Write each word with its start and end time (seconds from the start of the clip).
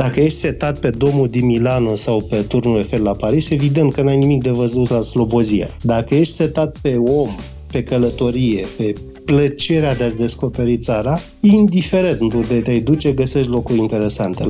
Dacă 0.00 0.20
ești 0.20 0.38
setat 0.38 0.78
pe 0.78 0.90
domul 0.90 1.28
din 1.28 1.46
Milano 1.46 1.96
sau 1.96 2.20
pe 2.20 2.36
turnul 2.36 2.76
Eiffel 2.76 3.02
la 3.02 3.10
Paris, 3.10 3.50
evident 3.50 3.92
că 3.92 4.02
n-ai 4.02 4.16
nimic 4.16 4.42
de 4.42 4.50
văzut 4.50 4.90
la 4.90 5.02
Slobozia. 5.02 5.76
Dacă 5.82 6.14
ești 6.14 6.34
setat 6.34 6.78
pe 6.82 6.96
om, 6.96 7.28
pe 7.72 7.82
călătorie, 7.82 8.66
pe 8.76 8.92
plăcerea 9.24 9.94
de 9.94 10.04
a-ți 10.04 10.16
descoperi 10.16 10.78
țara, 10.78 11.18
indiferent 11.40 12.32
unde 12.32 12.54
te 12.54 12.78
duce, 12.78 13.12
găsești 13.12 13.48
locuri 13.48 13.78
interesante. 13.78 14.44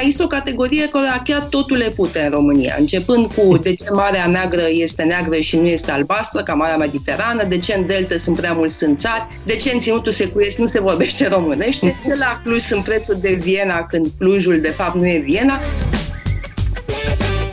Există 0.00 0.22
o 0.22 0.26
categorie 0.26 0.88
care 0.88 1.20
chiar 1.24 1.42
totul 1.42 1.76
le 1.76 1.92
pute 1.96 2.20
în 2.20 2.30
România, 2.30 2.76
începând 2.78 3.32
cu 3.32 3.56
de 3.56 3.74
ce 3.74 3.90
Marea 3.92 4.26
Neagră 4.26 4.62
este 4.70 5.02
neagră 5.02 5.36
și 5.36 5.56
nu 5.56 5.66
este 5.66 5.90
albastră, 5.90 6.42
ca 6.42 6.54
Marea 6.54 6.76
Mediterană, 6.76 7.44
de 7.44 7.58
ce 7.58 7.74
în 7.74 7.86
Delta 7.86 8.14
sunt 8.18 8.36
prea 8.36 8.52
mulți 8.52 8.76
sânțari, 8.76 9.26
de 9.44 9.56
ce 9.56 9.70
în 9.72 9.80
Ținutul 9.80 10.12
Secuiesc 10.12 10.58
nu 10.58 10.66
se 10.66 10.80
vorbește 10.80 11.28
românește, 11.28 11.86
de 11.86 12.08
ce 12.08 12.14
la 12.18 12.40
Cluj 12.44 12.60
sunt 12.60 12.84
prețuri 12.84 13.20
de 13.20 13.38
Viena 13.42 13.86
când 13.86 14.06
Clujul 14.18 14.60
de 14.60 14.68
fapt 14.68 14.94
nu 14.94 15.06
e 15.06 15.18
Viena. 15.18 15.60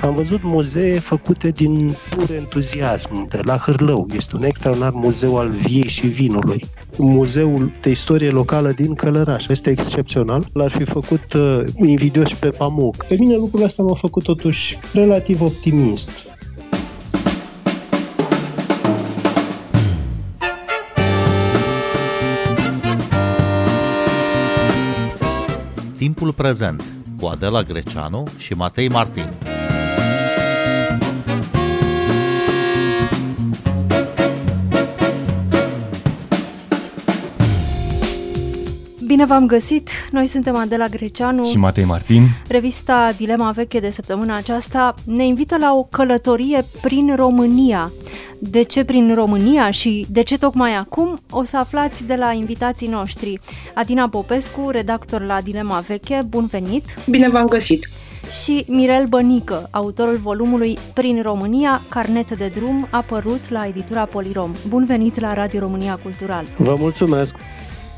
Am 0.03 0.13
văzut 0.13 0.43
muzee 0.43 0.99
făcute 0.99 1.49
din 1.49 1.98
pur 2.09 2.31
entuziasm, 2.31 3.27
de 3.27 3.39
la 3.44 3.57
Hârlău. 3.57 4.07
Este 4.16 4.35
un 4.35 4.44
extraordinar 4.44 4.91
muzeu 4.94 5.38
al 5.38 5.49
viei 5.49 5.88
și 5.88 6.07
vinului. 6.07 6.66
Muzeul 6.98 7.71
de 7.81 7.89
istorie 7.89 8.30
locală 8.30 8.71
din 8.71 8.95
Călăraș. 8.95 9.47
Este 9.47 9.70
excepțional. 9.70 10.45
L-ar 10.53 10.70
fi 10.70 10.84
făcut 10.84 11.34
uh, 11.34 11.63
invidios 11.75 12.27
și 12.27 12.35
pe 12.35 12.49
Pamuc. 12.49 13.05
Pe 13.05 13.16
mine 13.16 13.35
lucrurile 13.35 13.66
astea 13.66 13.84
m-au 13.84 13.95
făcut 13.95 14.23
totuși 14.23 14.80
relativ 14.94 15.41
optimist. 15.41 16.09
Timpul 25.97 26.33
prezent 26.33 26.83
cu 27.20 27.25
Adela 27.25 27.61
Greceanu 27.61 28.23
și 28.38 28.53
Matei 28.53 28.89
Martin. 28.89 29.52
Bine 39.14 39.25
v-am 39.25 39.45
găsit! 39.45 39.89
Noi 40.11 40.28
suntem 40.28 40.56
Adela 40.56 40.88
Greceanu 40.88 41.44
și 41.44 41.58
Matei 41.58 41.83
Martin. 41.83 42.28
Revista 42.47 43.14
Dilema 43.17 43.52
Veche 43.52 43.80
de 43.80 43.89
săptămâna 43.89 44.36
aceasta 44.36 44.95
ne 45.05 45.25
invită 45.25 45.58
la 45.58 45.73
o 45.75 45.83
călătorie 45.83 46.66
prin 46.81 47.16
România. 47.16 47.92
De 48.39 48.64
ce 48.64 48.83
prin 48.83 49.14
România 49.14 49.72
și 49.72 50.05
de 50.09 50.22
ce 50.22 50.38
tocmai 50.38 50.75
acum 50.75 51.20
o 51.30 51.44
să 51.44 51.58
aflați 51.58 52.05
de 52.05 52.16
la 52.16 52.31
invitații 52.31 52.88
noștri. 52.88 53.39
Adina 53.73 54.09
Popescu, 54.09 54.70
redactor 54.70 55.25
la 55.25 55.42
Dilema 55.42 55.80
Veche, 55.80 56.22
bun 56.27 56.45
venit! 56.45 56.83
Bine 57.09 57.30
v-am 57.30 57.45
găsit! 57.45 57.88
și 58.44 58.66
Mirel 58.67 59.05
Bănică, 59.05 59.67
autorul 59.72 60.16
volumului 60.16 60.77
Prin 60.94 61.22
România, 61.22 61.81
carnet 61.89 62.38
de 62.38 62.48
drum, 62.48 62.88
apărut 62.89 63.50
la 63.50 63.66
editura 63.67 64.05
Polirom. 64.05 64.52
Bun 64.67 64.86
venit 64.86 65.20
la 65.20 65.33
Radio 65.33 65.59
România 65.59 66.00
Cultural! 66.03 66.45
Vă 66.58 66.75
mulțumesc! 66.80 67.36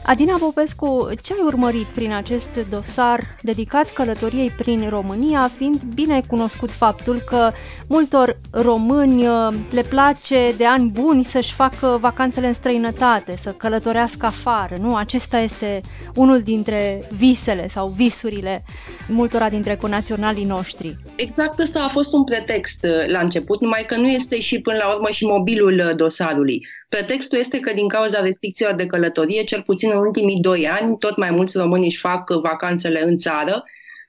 Adina 0.07 0.37
Popescu, 0.37 1.09
ce 1.21 1.33
ai 1.33 1.39
urmărit 1.45 1.85
prin 1.85 2.13
acest 2.13 2.49
dosar 2.69 3.19
dedicat 3.41 3.89
călătoriei 3.89 4.49
prin 4.49 4.89
România, 4.89 5.51
fiind 5.55 5.83
bine 5.93 6.21
cunoscut 6.27 6.71
faptul 6.71 7.21
că 7.25 7.51
multor 7.87 8.39
români 8.51 9.27
uh, 9.27 9.53
le 9.69 9.81
place 9.81 10.53
de 10.57 10.65
ani 10.65 10.89
buni 10.89 11.23
să-și 11.23 11.53
facă 11.53 11.97
vacanțele 12.01 12.47
în 12.47 12.53
străinătate, 12.53 13.35
să 13.37 13.49
călătorească 13.49 14.25
afară, 14.25 14.77
nu? 14.79 14.95
Acesta 14.95 15.37
este 15.37 15.81
unul 16.15 16.41
dintre 16.41 17.07
visele 17.17 17.67
sau 17.67 17.87
visurile 17.87 18.63
multora 19.07 19.49
dintre 19.49 19.75
conaționalii 19.75 20.45
noștri. 20.45 20.97
Exact 21.15 21.59
ăsta 21.59 21.83
a 21.83 21.87
fost 21.87 22.13
un 22.13 22.23
pretext 22.23 22.83
uh, 22.83 23.07
la 23.07 23.19
început, 23.19 23.61
numai 23.61 23.83
că 23.87 23.95
nu 23.95 24.07
este 24.07 24.39
și 24.39 24.61
până 24.61 24.77
la 24.77 24.93
urmă 24.93 25.07
și 25.11 25.25
mobilul 25.25 25.73
uh, 25.73 25.95
dosarului. 25.95 26.67
Pretextul 26.95 27.37
este 27.37 27.59
că 27.59 27.73
din 27.73 27.87
cauza 27.87 28.21
restricțiilor 28.21 28.73
de 28.73 28.85
călătorie, 28.85 29.43
cel 29.43 29.61
puțin 29.61 29.89
în 29.93 29.97
ultimii 29.97 30.39
doi 30.39 30.67
ani, 30.67 30.97
tot 30.97 31.17
mai 31.17 31.31
mulți 31.31 31.57
români 31.57 31.85
își 31.85 31.97
fac 31.97 32.31
vacanțele 32.31 33.03
în 33.03 33.17
țară, 33.17 33.63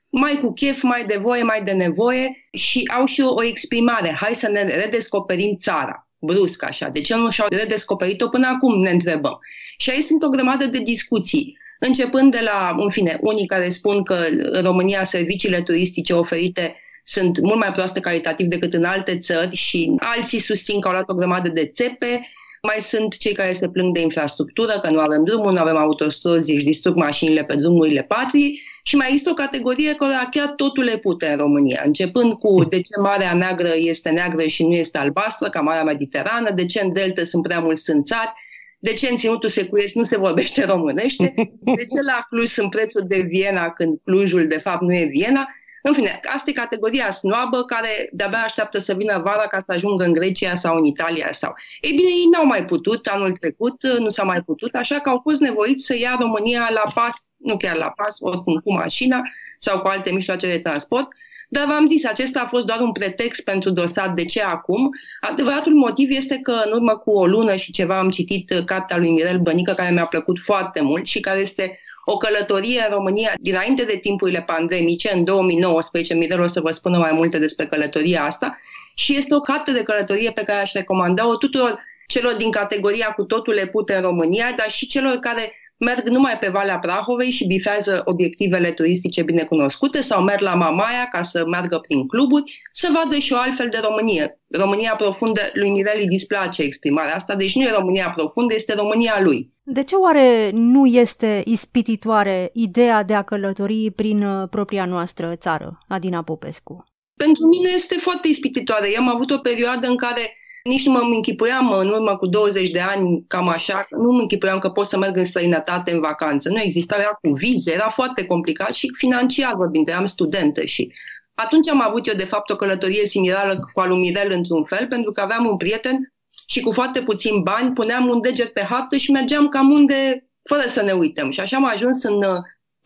mai 0.09 0.39
cu 0.41 0.53
chef, 0.53 0.81
mai 0.81 1.05
de 1.05 1.17
voie, 1.21 1.43
mai 1.43 1.61
de 1.63 1.71
nevoie 1.71 2.47
și 2.51 2.91
au 2.97 3.05
și 3.05 3.21
o, 3.21 3.33
o 3.33 3.43
exprimare. 3.43 4.17
Hai 4.19 4.35
să 4.35 4.49
ne 4.49 4.63
redescoperim 4.63 5.55
țara 5.59 6.07
brusc 6.19 6.63
așa. 6.63 6.89
De 6.89 7.01
ce 7.01 7.15
nu 7.15 7.29
și-au 7.29 7.47
redescoperit-o 7.49 8.27
până 8.27 8.47
acum, 8.47 8.81
ne 8.81 8.89
întrebăm. 8.89 9.39
Și 9.77 9.89
aici 9.89 10.03
sunt 10.03 10.23
o 10.23 10.29
grămadă 10.29 10.65
de 10.65 10.79
discuții. 10.79 11.57
Începând 11.79 12.31
de 12.31 12.39
la, 12.43 12.75
în 12.77 12.89
fine, 12.89 13.17
unii 13.21 13.47
care 13.47 13.69
spun 13.69 14.03
că 14.03 14.17
în 14.51 14.63
România 14.63 15.03
serviciile 15.03 15.61
turistice 15.61 16.13
oferite 16.13 16.75
sunt 17.03 17.39
mult 17.39 17.59
mai 17.59 17.71
proaste 17.71 17.99
calitativ 17.99 18.47
decât 18.47 18.73
în 18.73 18.83
alte 18.83 19.17
țări 19.19 19.55
și 19.55 19.95
alții 19.97 20.39
susțin 20.39 20.79
că 20.79 20.87
au 20.87 20.93
luat 20.93 21.09
o 21.09 21.13
grămadă 21.13 21.49
de 21.49 21.65
țepe, 21.65 22.27
mai 22.61 22.77
sunt 22.79 23.17
cei 23.17 23.33
care 23.33 23.51
se 23.51 23.69
plâng 23.69 23.93
de 23.93 24.01
infrastructură, 24.01 24.79
că 24.81 24.89
nu 24.89 24.99
avem 24.99 25.23
drumul, 25.23 25.51
nu 25.51 25.59
avem 25.59 25.77
autostrăzi, 25.77 26.53
își 26.53 26.65
distrug 26.65 26.95
mașinile 26.95 27.43
pe 27.43 27.55
drumurile 27.55 28.03
patrii 28.03 28.61
și 28.83 28.95
mai 28.95 29.07
există 29.07 29.29
o 29.29 29.33
categorie 29.33 29.95
care 29.95 30.27
chiar 30.31 30.47
totul 30.47 30.83
le 30.83 30.97
pute 30.97 31.27
în 31.27 31.37
România, 31.37 31.81
începând 31.85 32.33
cu 32.33 32.63
de 32.63 32.81
ce 32.81 32.99
Marea 33.01 33.33
Neagră 33.33 33.71
este 33.75 34.09
neagră 34.09 34.43
și 34.47 34.63
nu 34.63 34.73
este 34.73 34.97
albastră, 34.97 35.49
ca 35.49 35.61
Marea 35.61 35.83
Mediterană, 35.83 36.51
de 36.51 36.65
ce 36.65 36.81
în 36.83 36.93
Delta 36.93 37.23
sunt 37.23 37.43
prea 37.43 37.59
mulți 37.59 37.83
sânțari, 37.83 38.33
de 38.79 38.93
ce 38.93 39.07
în 39.09 39.17
Ținutul 39.17 39.49
Secuiesc 39.49 39.93
nu 39.93 40.03
se 40.03 40.17
vorbește 40.17 40.65
românește, 40.71 41.33
de 41.61 41.85
ce 41.85 42.01
la 42.01 42.25
Cluj 42.29 42.47
sunt 42.47 42.69
prețuri 42.69 43.07
de 43.07 43.19
Viena 43.19 43.69
când 43.69 43.99
Clujul 44.03 44.47
de 44.47 44.57
fapt 44.57 44.81
nu 44.81 44.95
e 44.95 45.05
Viena 45.05 45.47
în 45.83 45.93
fine, 45.93 46.19
asta 46.33 46.49
e 46.49 46.53
categoria 46.53 47.11
snoabă 47.11 47.63
care 47.63 48.09
de-abia 48.11 48.43
așteaptă 48.43 48.79
să 48.79 48.93
vină 48.93 49.21
vara 49.23 49.47
ca 49.47 49.61
să 49.65 49.71
ajungă 49.71 50.03
în 50.03 50.13
Grecia 50.13 50.55
sau 50.55 50.77
în 50.77 50.83
Italia 50.83 51.29
sau. 51.31 51.53
Ei 51.81 51.91
bine, 51.91 52.09
ei 52.09 52.29
n-au 52.31 52.45
mai 52.45 52.65
putut, 52.65 53.07
anul 53.07 53.31
trecut 53.31 53.87
nu 53.87 54.09
s-a 54.09 54.23
mai 54.23 54.41
putut, 54.41 54.75
așa 54.75 54.99
că 54.99 55.09
au 55.09 55.19
fost 55.19 55.39
nevoiți 55.39 55.85
să 55.85 55.97
ia 55.97 56.17
România 56.19 56.69
la 56.73 56.91
pas, 56.93 57.13
nu 57.37 57.57
chiar 57.57 57.75
la 57.75 57.89
pas, 57.89 58.15
oricum 58.19 58.55
cu 58.63 58.73
mașina 58.73 59.21
sau 59.59 59.79
cu 59.79 59.87
alte 59.87 60.11
mijloace 60.11 60.47
de 60.47 60.59
transport, 60.59 61.07
dar 61.49 61.65
v-am 61.65 61.87
zis, 61.87 62.05
acesta 62.05 62.39
a 62.39 62.47
fost 62.47 62.65
doar 62.65 62.79
un 62.79 62.91
pretext 62.91 63.43
pentru 63.43 63.69
dosar. 63.69 64.09
De 64.09 64.25
ce 64.25 64.41
acum? 64.41 64.89
Adevăratul 65.21 65.73
motiv 65.73 66.09
este 66.11 66.37
că 66.37 66.61
în 66.65 66.71
urmă 66.71 66.97
cu 66.97 67.11
o 67.11 67.25
lună 67.25 67.55
și 67.55 67.71
ceva 67.71 67.99
am 67.99 68.09
citit 68.09 68.53
cartea 68.65 68.97
lui 68.97 69.09
Mirel 69.09 69.39
Bănică, 69.39 69.73
care 69.73 69.93
mi-a 69.93 70.05
plăcut 70.05 70.39
foarte 70.39 70.81
mult 70.81 71.07
și 71.07 71.19
care 71.19 71.39
este 71.39 71.79
o 72.09 72.17
călătorie 72.17 72.85
în 72.87 72.93
România 72.93 73.33
dinainte 73.39 73.83
de 73.83 73.97
timpurile 73.97 74.41
pandemice, 74.41 75.11
în 75.13 75.23
2019, 75.23 76.13
Mirel 76.13 76.41
o 76.41 76.47
să 76.47 76.61
vă 76.61 76.71
spună 76.71 76.97
mai 76.97 77.11
multe 77.13 77.37
despre 77.37 77.67
călătoria 77.67 78.23
asta, 78.23 78.57
și 78.93 79.17
este 79.17 79.35
o 79.35 79.39
carte 79.39 79.71
de 79.71 79.83
călătorie 79.83 80.31
pe 80.31 80.43
care 80.43 80.59
aș 80.61 80.71
recomanda-o 80.73 81.35
tuturor 81.35 81.79
celor 82.07 82.35
din 82.35 82.51
categoria 82.51 83.07
cu 83.07 83.23
totul 83.23 83.53
le 83.53 83.65
pute 83.65 83.95
în 83.95 84.01
România, 84.01 84.53
dar 84.57 84.69
și 84.69 84.87
celor 84.87 85.15
care 85.15 85.53
merg 85.77 86.07
numai 86.07 86.37
pe 86.39 86.47
Valea 86.47 86.79
Prahovei 86.79 87.29
și 87.29 87.47
bifează 87.47 88.01
obiectivele 88.05 88.71
turistice 88.71 89.23
bine 89.23 89.43
cunoscute 89.43 90.01
sau 90.01 90.23
merg 90.23 90.41
la 90.41 90.53
Mamaia 90.53 91.07
ca 91.11 91.21
să 91.21 91.45
meargă 91.47 91.77
prin 91.77 92.07
cluburi, 92.07 92.67
să 92.71 92.89
vadă 92.93 93.17
și 93.17 93.33
o 93.33 93.37
altfel 93.37 93.67
de 93.69 93.79
Românie. 93.83 94.39
România 94.47 94.95
profundă, 94.95 95.41
lui 95.53 95.69
Mirel 95.69 95.99
îi 95.99 96.07
displace 96.07 96.61
exprimarea 96.61 97.15
asta, 97.15 97.35
deci 97.35 97.55
nu 97.55 97.63
e 97.63 97.71
România 97.77 98.13
profundă, 98.15 98.53
este 98.55 98.73
România 98.73 99.19
lui. 99.23 99.51
De 99.63 99.83
ce 99.83 99.95
oare 99.95 100.49
nu 100.53 100.85
este 100.85 101.41
ispititoare 101.45 102.49
ideea 102.53 103.03
de 103.03 103.13
a 103.13 103.21
călători 103.21 103.91
prin 103.91 104.23
uh, 104.23 104.47
propria 104.49 104.85
noastră 104.85 105.35
țară, 105.35 105.77
Adina 105.87 106.23
Popescu? 106.23 106.83
Pentru 107.15 107.45
mine 107.45 107.69
este 107.73 107.95
foarte 107.95 108.27
ispititoare. 108.27 108.87
Eu 108.91 109.01
am 109.01 109.09
avut 109.09 109.31
o 109.31 109.37
perioadă 109.37 109.87
în 109.87 109.95
care 109.95 110.21
nici 110.67 110.85
nu 110.85 110.91
mă 110.91 110.99
închipuiam 110.99 111.71
în 111.71 111.89
urmă 111.89 112.17
cu 112.17 112.27
20 112.27 112.69
de 112.69 112.79
ani, 112.79 113.23
cam 113.27 113.47
așa, 113.47 113.85
nu 113.89 114.11
mă 114.11 114.19
închipuiam 114.19 114.59
că 114.59 114.69
pot 114.69 114.87
să 114.87 114.97
merg 114.97 115.17
în 115.17 115.25
străinătate 115.25 115.91
în 115.91 115.99
vacanță. 115.99 116.49
Nu 116.49 116.59
exista, 116.61 116.95
era 116.95 117.19
cu 117.21 117.29
vize, 117.29 117.73
era 117.73 117.89
foarte 117.89 118.25
complicat 118.25 118.73
și 118.73 118.91
financiar 118.97 119.55
vorbind, 119.55 119.87
eram 119.87 120.05
studentă 120.05 120.65
și 120.65 120.93
atunci 121.33 121.69
am 121.69 121.81
avut 121.81 122.07
eu, 122.07 122.13
de 122.13 122.25
fapt, 122.25 122.49
o 122.49 122.55
călătorie 122.55 123.07
similară 123.07 123.59
cu 123.73 123.79
Alumirel 123.79 124.31
într-un 124.31 124.63
fel, 124.63 124.87
pentru 124.87 125.11
că 125.11 125.21
aveam 125.21 125.45
un 125.45 125.57
prieten 125.57 126.13
și 126.47 126.59
cu 126.59 126.71
foarte 126.71 127.01
puțin 127.01 127.41
bani 127.41 127.73
puneam 127.73 128.07
un 128.07 128.21
deget 128.21 128.53
pe 128.53 128.61
hartă 128.61 128.97
și 128.97 129.11
mergeam 129.11 129.47
cam 129.47 129.71
unde, 129.71 130.29
fără 130.43 130.63
să 130.67 130.81
ne 130.81 130.91
uităm. 130.91 131.29
Și 131.29 131.39
așa 131.39 131.57
am 131.57 131.65
ajuns 131.65 132.03
în 132.03 132.19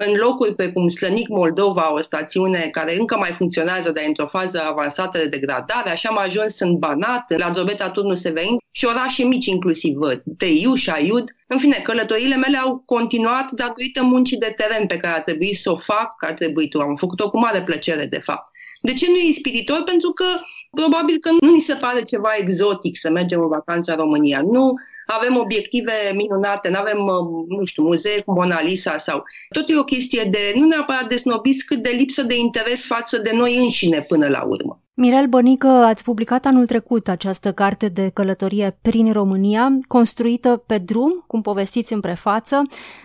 în 0.05 0.13
locuri 0.13 0.55
precum 0.55 0.87
Slănic 0.87 1.27
Moldova, 1.27 1.93
o 1.93 2.01
stațiune 2.01 2.59
care 2.71 2.97
încă 2.99 3.17
mai 3.17 3.35
funcționează, 3.37 3.91
dar 3.91 4.03
într-o 4.07 4.27
fază 4.27 4.61
avansată 4.61 5.17
de 5.17 5.27
degradare, 5.27 5.89
așa 5.89 6.09
am 6.09 6.17
ajuns 6.17 6.59
în 6.59 6.77
Banat, 6.77 7.37
la 7.37 7.49
Drobeta 7.49 7.89
Turnul 7.89 8.15
Severin 8.15 8.57
și 8.71 8.85
orașe 8.85 9.23
mici 9.23 9.45
inclusiv, 9.45 9.97
Teiu 10.37 10.73
și 10.73 10.89
Aiud. 10.89 11.23
În 11.47 11.57
fine, 11.57 11.79
călătoriile 11.83 12.35
mele 12.35 12.57
au 12.57 12.83
continuat 12.85 13.51
datorită 13.51 14.03
muncii 14.03 14.37
de 14.37 14.53
teren 14.55 14.87
pe 14.87 14.97
care 14.97 15.17
a 15.17 15.21
trebuit 15.21 15.57
să 15.57 15.71
o 15.71 15.77
fac, 15.77 16.15
că 16.17 16.25
ar 16.25 16.33
trebui 16.33 16.67
tu. 16.67 16.79
Am 16.79 16.95
făcut-o 16.95 17.29
cu 17.29 17.39
mare 17.39 17.61
plăcere, 17.61 18.05
de 18.05 18.19
fapt. 18.19 18.51
De 18.81 18.93
ce 18.93 19.09
nu 19.09 19.15
e 19.15 19.27
ispiritor? 19.27 19.83
Pentru 19.83 20.11
că 20.11 20.25
probabil 20.71 21.17
că 21.19 21.29
nu 21.41 21.51
ni 21.51 21.59
se 21.59 21.73
pare 21.73 22.01
ceva 22.03 22.29
exotic 22.37 22.97
să 22.97 23.09
mergem 23.09 23.41
în 23.41 23.47
vacanță 23.47 23.91
în 23.91 23.97
România. 23.97 24.41
Nu 24.41 24.73
avem 25.05 25.37
obiective 25.37 25.91
minunate, 26.13 26.69
nu 26.69 26.77
avem, 26.77 26.97
uh, 26.97 27.57
nu 27.57 27.65
știu, 27.65 27.83
muzee 27.83 28.21
cu 28.21 28.31
Mona 28.31 28.61
Lisa 28.61 28.97
sau... 28.97 29.23
Tot 29.49 29.69
e 29.69 29.77
o 29.77 29.83
chestie 29.83 30.23
de, 30.23 30.53
nu 30.55 30.65
neapărat 30.65 31.07
de 31.07 31.15
snobism, 31.15 31.65
cât 31.67 31.83
de 31.83 31.89
lipsă 31.89 32.23
de 32.23 32.37
interes 32.37 32.85
față 32.85 33.17
de 33.17 33.31
noi 33.33 33.57
înșine 33.57 34.01
până 34.01 34.27
la 34.27 34.43
urmă. 34.43 34.81
Mirel 35.01 35.27
Bănică, 35.27 35.67
ați 35.67 36.03
publicat 36.03 36.45
anul 36.45 36.65
trecut 36.65 37.07
această 37.07 37.51
carte 37.53 37.87
de 37.87 38.09
călătorie 38.13 38.77
prin 38.81 39.11
România, 39.11 39.77
construită 39.87 40.63
pe 40.65 40.77
drum, 40.77 41.23
cum 41.27 41.41
povestiți 41.41 41.93
în 41.93 41.99
prefață. 41.99 42.61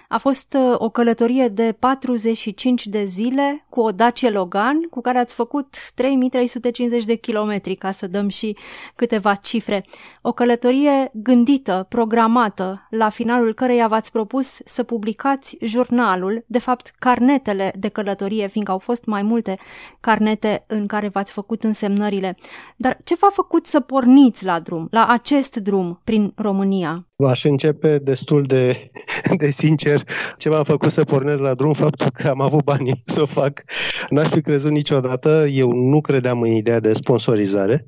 A 0.08 0.19
fost 0.19 0.56
uh, 0.58 0.75
o 0.78 0.88
călătorie 0.88 1.48
de 1.48 1.76
45 1.78 2.87
de 2.87 3.04
zile 3.04 3.66
cu 3.69 3.81
o 3.81 3.90
Dacia 3.90 4.31
Logan, 4.31 4.81
cu 4.90 5.00
care 5.00 5.19
ați 5.19 5.34
făcut 5.34 5.75
3350 5.94 7.04
de 7.04 7.14
kilometri, 7.14 7.75
ca 7.75 7.90
să 7.90 8.06
dăm 8.06 8.28
și 8.28 8.56
câteva 8.96 9.34
cifre. 9.34 9.84
O 10.22 10.32
călătorie 10.32 11.10
gândită, 11.12 11.87
programată, 11.88 12.87
la 12.90 13.08
finalul 13.08 13.54
căreia 13.54 13.88
v-ați 13.88 14.10
propus 14.10 14.58
să 14.64 14.82
publicați 14.82 15.56
jurnalul, 15.60 16.44
de 16.46 16.58
fapt 16.58 16.94
carnetele 16.98 17.72
de 17.78 17.88
călătorie, 17.88 18.46
fiindcă 18.46 18.72
au 18.72 18.78
fost 18.78 19.04
mai 19.04 19.22
multe 19.22 19.58
carnete 20.00 20.64
în 20.66 20.87
care 20.87 21.08
v-ați 21.08 21.32
făcut 21.32 21.64
însemnările. 21.86 22.36
Dar 22.76 22.96
ce 23.04 23.14
v-a 23.20 23.30
făcut 23.32 23.66
să 23.66 23.80
porniți 23.80 24.44
la 24.44 24.60
drum, 24.60 24.88
la 24.90 25.06
acest 25.08 25.56
drum 25.56 26.00
prin 26.04 26.32
România? 26.36 27.08
Aș 27.26 27.44
începe 27.44 27.98
destul 27.98 28.42
de, 28.42 28.90
de 29.42 29.50
sincer 29.50 30.00
ce 30.36 30.48
m-a 30.48 30.62
făcut 30.62 30.90
să 30.90 31.04
pornesc 31.04 31.42
la 31.42 31.54
drum, 31.54 31.72
faptul 31.72 32.10
că 32.10 32.28
am 32.28 32.40
avut 32.40 32.64
banii 32.64 33.02
să 33.14 33.22
o 33.22 33.26
fac. 33.26 33.62
N-aș 34.08 34.28
fi 34.28 34.40
crezut 34.40 34.70
niciodată, 34.70 35.46
eu 35.50 35.72
nu 35.72 36.00
credeam 36.00 36.40
în 36.40 36.50
ideea 36.50 36.80
de 36.80 36.92
sponsorizare, 36.92 37.86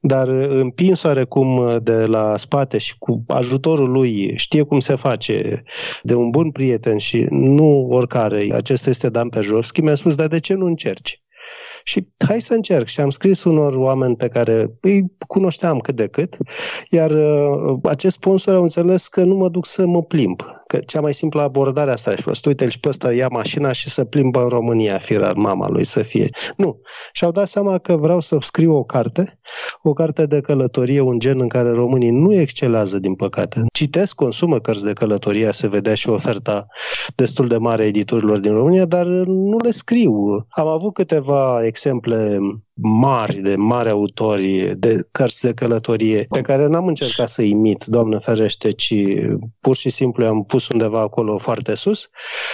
dar 0.00 0.28
împins 0.28 1.02
oarecum 1.02 1.78
de 1.82 2.06
la 2.06 2.36
spate 2.36 2.78
și 2.78 2.98
cu 2.98 3.24
ajutorul 3.26 3.90
lui, 3.90 4.36
știe 4.36 4.62
cum 4.62 4.78
se 4.78 4.94
face, 4.94 5.62
de 6.02 6.14
un 6.14 6.30
bun 6.30 6.50
prieten 6.50 6.98
și 6.98 7.26
nu 7.30 7.86
oricare, 7.90 8.48
acesta 8.52 8.90
este 8.90 9.08
Dan 9.08 9.28
Pejovski, 9.28 9.80
mi-a 9.80 9.94
spus, 9.94 10.14
dar 10.14 10.26
de 10.26 10.38
ce 10.38 10.54
nu 10.54 10.66
încerci? 10.66 11.22
Și 11.88 12.08
hai 12.26 12.40
să 12.40 12.54
încerc. 12.54 12.86
Și 12.86 13.00
am 13.00 13.10
scris 13.10 13.44
unor 13.44 13.74
oameni 13.74 14.16
pe 14.16 14.28
care 14.28 14.70
îi 14.80 15.12
cunoșteam 15.26 15.78
cât 15.78 15.94
de 15.94 16.06
cât, 16.06 16.36
iar 16.90 17.10
uh, 17.10 17.78
acest 17.82 18.14
sponsor 18.14 18.54
au 18.54 18.62
înțeles 18.62 19.08
că 19.08 19.24
nu 19.24 19.34
mă 19.34 19.48
duc 19.48 19.66
să 19.66 19.86
mă 19.86 20.02
plimb. 20.02 20.42
Că 20.66 20.78
cea 20.78 21.00
mai 21.00 21.14
simplă 21.14 21.42
abordare 21.42 21.90
asta 21.90 22.16
și 22.16 22.22
fost, 22.22 22.46
uite 22.46 22.68
și 22.68 22.80
pe 22.80 22.88
ăsta 22.88 23.12
ia 23.12 23.28
mașina 23.28 23.72
și 23.72 23.88
să 23.88 24.04
plimbă 24.04 24.42
în 24.42 24.48
România, 24.48 24.98
firar 24.98 25.32
mama 25.34 25.68
lui 25.68 25.84
să 25.84 26.02
fie. 26.02 26.28
Nu. 26.56 26.80
Și 27.12 27.24
au 27.24 27.30
dat 27.30 27.48
seama 27.48 27.78
că 27.78 27.96
vreau 27.96 28.20
să 28.20 28.36
scriu 28.40 28.74
o 28.74 28.84
carte, 28.84 29.38
o 29.82 29.92
carte 29.92 30.26
de 30.26 30.40
călătorie, 30.40 31.00
un 31.00 31.18
gen 31.18 31.40
în 31.40 31.48
care 31.48 31.70
românii 31.70 32.10
nu 32.10 32.34
excelează, 32.34 32.98
din 32.98 33.14
păcate. 33.14 33.64
Citesc, 33.72 34.14
consumă 34.14 34.58
cărți 34.58 34.84
de 34.84 34.92
călătorie, 34.92 35.52
se 35.52 35.68
vedea 35.68 35.94
și 35.94 36.08
oferta 36.08 36.66
destul 37.14 37.46
de 37.46 37.56
mare 37.56 37.82
a 37.82 37.86
editurilor 37.86 38.38
din 38.38 38.52
România, 38.52 38.84
dar 38.84 39.06
nu 39.26 39.56
le 39.56 39.70
scriu. 39.70 40.46
Am 40.48 40.66
avut 40.66 40.94
câteva 40.94 41.64
exemple 41.78 42.38
mari, 42.82 43.36
de 43.36 43.56
mari 43.56 43.90
autori 43.90 44.74
de 44.76 45.08
cărți 45.10 45.42
de 45.42 45.54
călătorie, 45.54 46.24
pe 46.28 46.40
care 46.40 46.66
n-am 46.66 46.86
încercat 46.86 47.28
să 47.28 47.42
imit, 47.42 47.84
Doamne 47.84 48.18
ferește, 48.18 48.70
ci 48.70 48.94
pur 49.60 49.76
și 49.76 49.90
simplu 49.90 50.26
am 50.26 50.44
pus 50.44 50.68
undeva 50.68 51.00
acolo 51.00 51.38
foarte 51.38 51.74
sus 51.74 52.08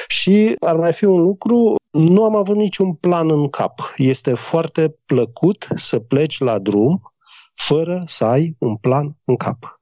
și 0.07 0.55
ar 0.61 0.77
mai 0.77 0.93
fi 0.93 1.05
un 1.05 1.21
lucru, 1.21 1.75
nu 1.91 2.25
am 2.25 2.37
avut 2.37 2.57
niciun 2.57 2.93
plan 2.95 3.31
în 3.31 3.49
cap. 3.49 3.93
Este 3.97 4.35
foarte 4.35 4.97
plăcut 5.07 5.69
să 5.75 5.99
pleci 5.99 6.39
la 6.39 6.59
drum 6.59 7.15
fără 7.55 8.03
să 8.07 8.25
ai 8.25 8.57
un 8.59 8.77
plan 8.77 9.17
în 9.25 9.37
cap. 9.37 9.81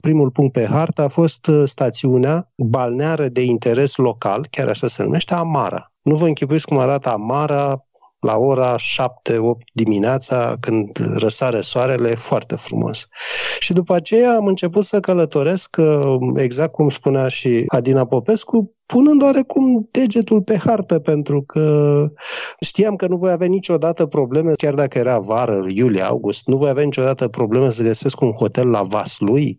Primul 0.00 0.30
punct 0.30 0.52
pe 0.52 0.66
hartă 0.66 1.02
a 1.02 1.08
fost 1.08 1.50
stațiunea 1.64 2.52
balneară 2.56 3.28
de 3.28 3.42
interes 3.42 3.96
local, 3.96 4.46
chiar 4.50 4.68
așa 4.68 4.86
se 4.86 5.02
numește, 5.02 5.34
Amara. 5.34 5.92
Nu 6.02 6.14
vă 6.14 6.26
închipuiți 6.26 6.66
cum 6.66 6.78
arată 6.78 7.10
Amara 7.10 7.86
la 8.20 8.36
ora 8.36 8.74
7-8 8.74 8.78
dimineața, 9.72 10.56
când 10.60 10.98
răsare 11.16 11.60
soarele, 11.60 12.14
foarte 12.14 12.56
frumos. 12.56 13.08
Și 13.58 13.72
după 13.72 13.94
aceea 13.94 14.34
am 14.34 14.46
început 14.46 14.84
să 14.84 15.00
călătoresc, 15.00 15.76
uh, 15.78 16.16
exact 16.36 16.72
cum 16.72 16.88
spunea 16.88 17.28
și 17.28 17.64
Adina 17.68 18.06
Popescu, 18.06 18.77
punând 18.92 19.22
oarecum 19.22 19.88
degetul 19.90 20.42
pe 20.42 20.56
hartă, 20.56 20.98
pentru 20.98 21.42
că 21.42 22.06
știam 22.60 22.96
că 22.96 23.06
nu 23.06 23.16
voi 23.16 23.30
avea 23.30 23.46
niciodată 23.46 24.06
probleme, 24.06 24.52
chiar 24.52 24.74
dacă 24.74 24.98
era 24.98 25.18
vară, 25.18 25.60
iulie, 25.68 26.02
august, 26.02 26.46
nu 26.46 26.56
voi 26.56 26.68
avea 26.68 26.84
niciodată 26.84 27.28
probleme 27.28 27.70
să 27.70 27.82
găsesc 27.82 28.20
un 28.20 28.32
hotel 28.32 28.68
la 28.68 28.80
Vaslui, 28.82 29.58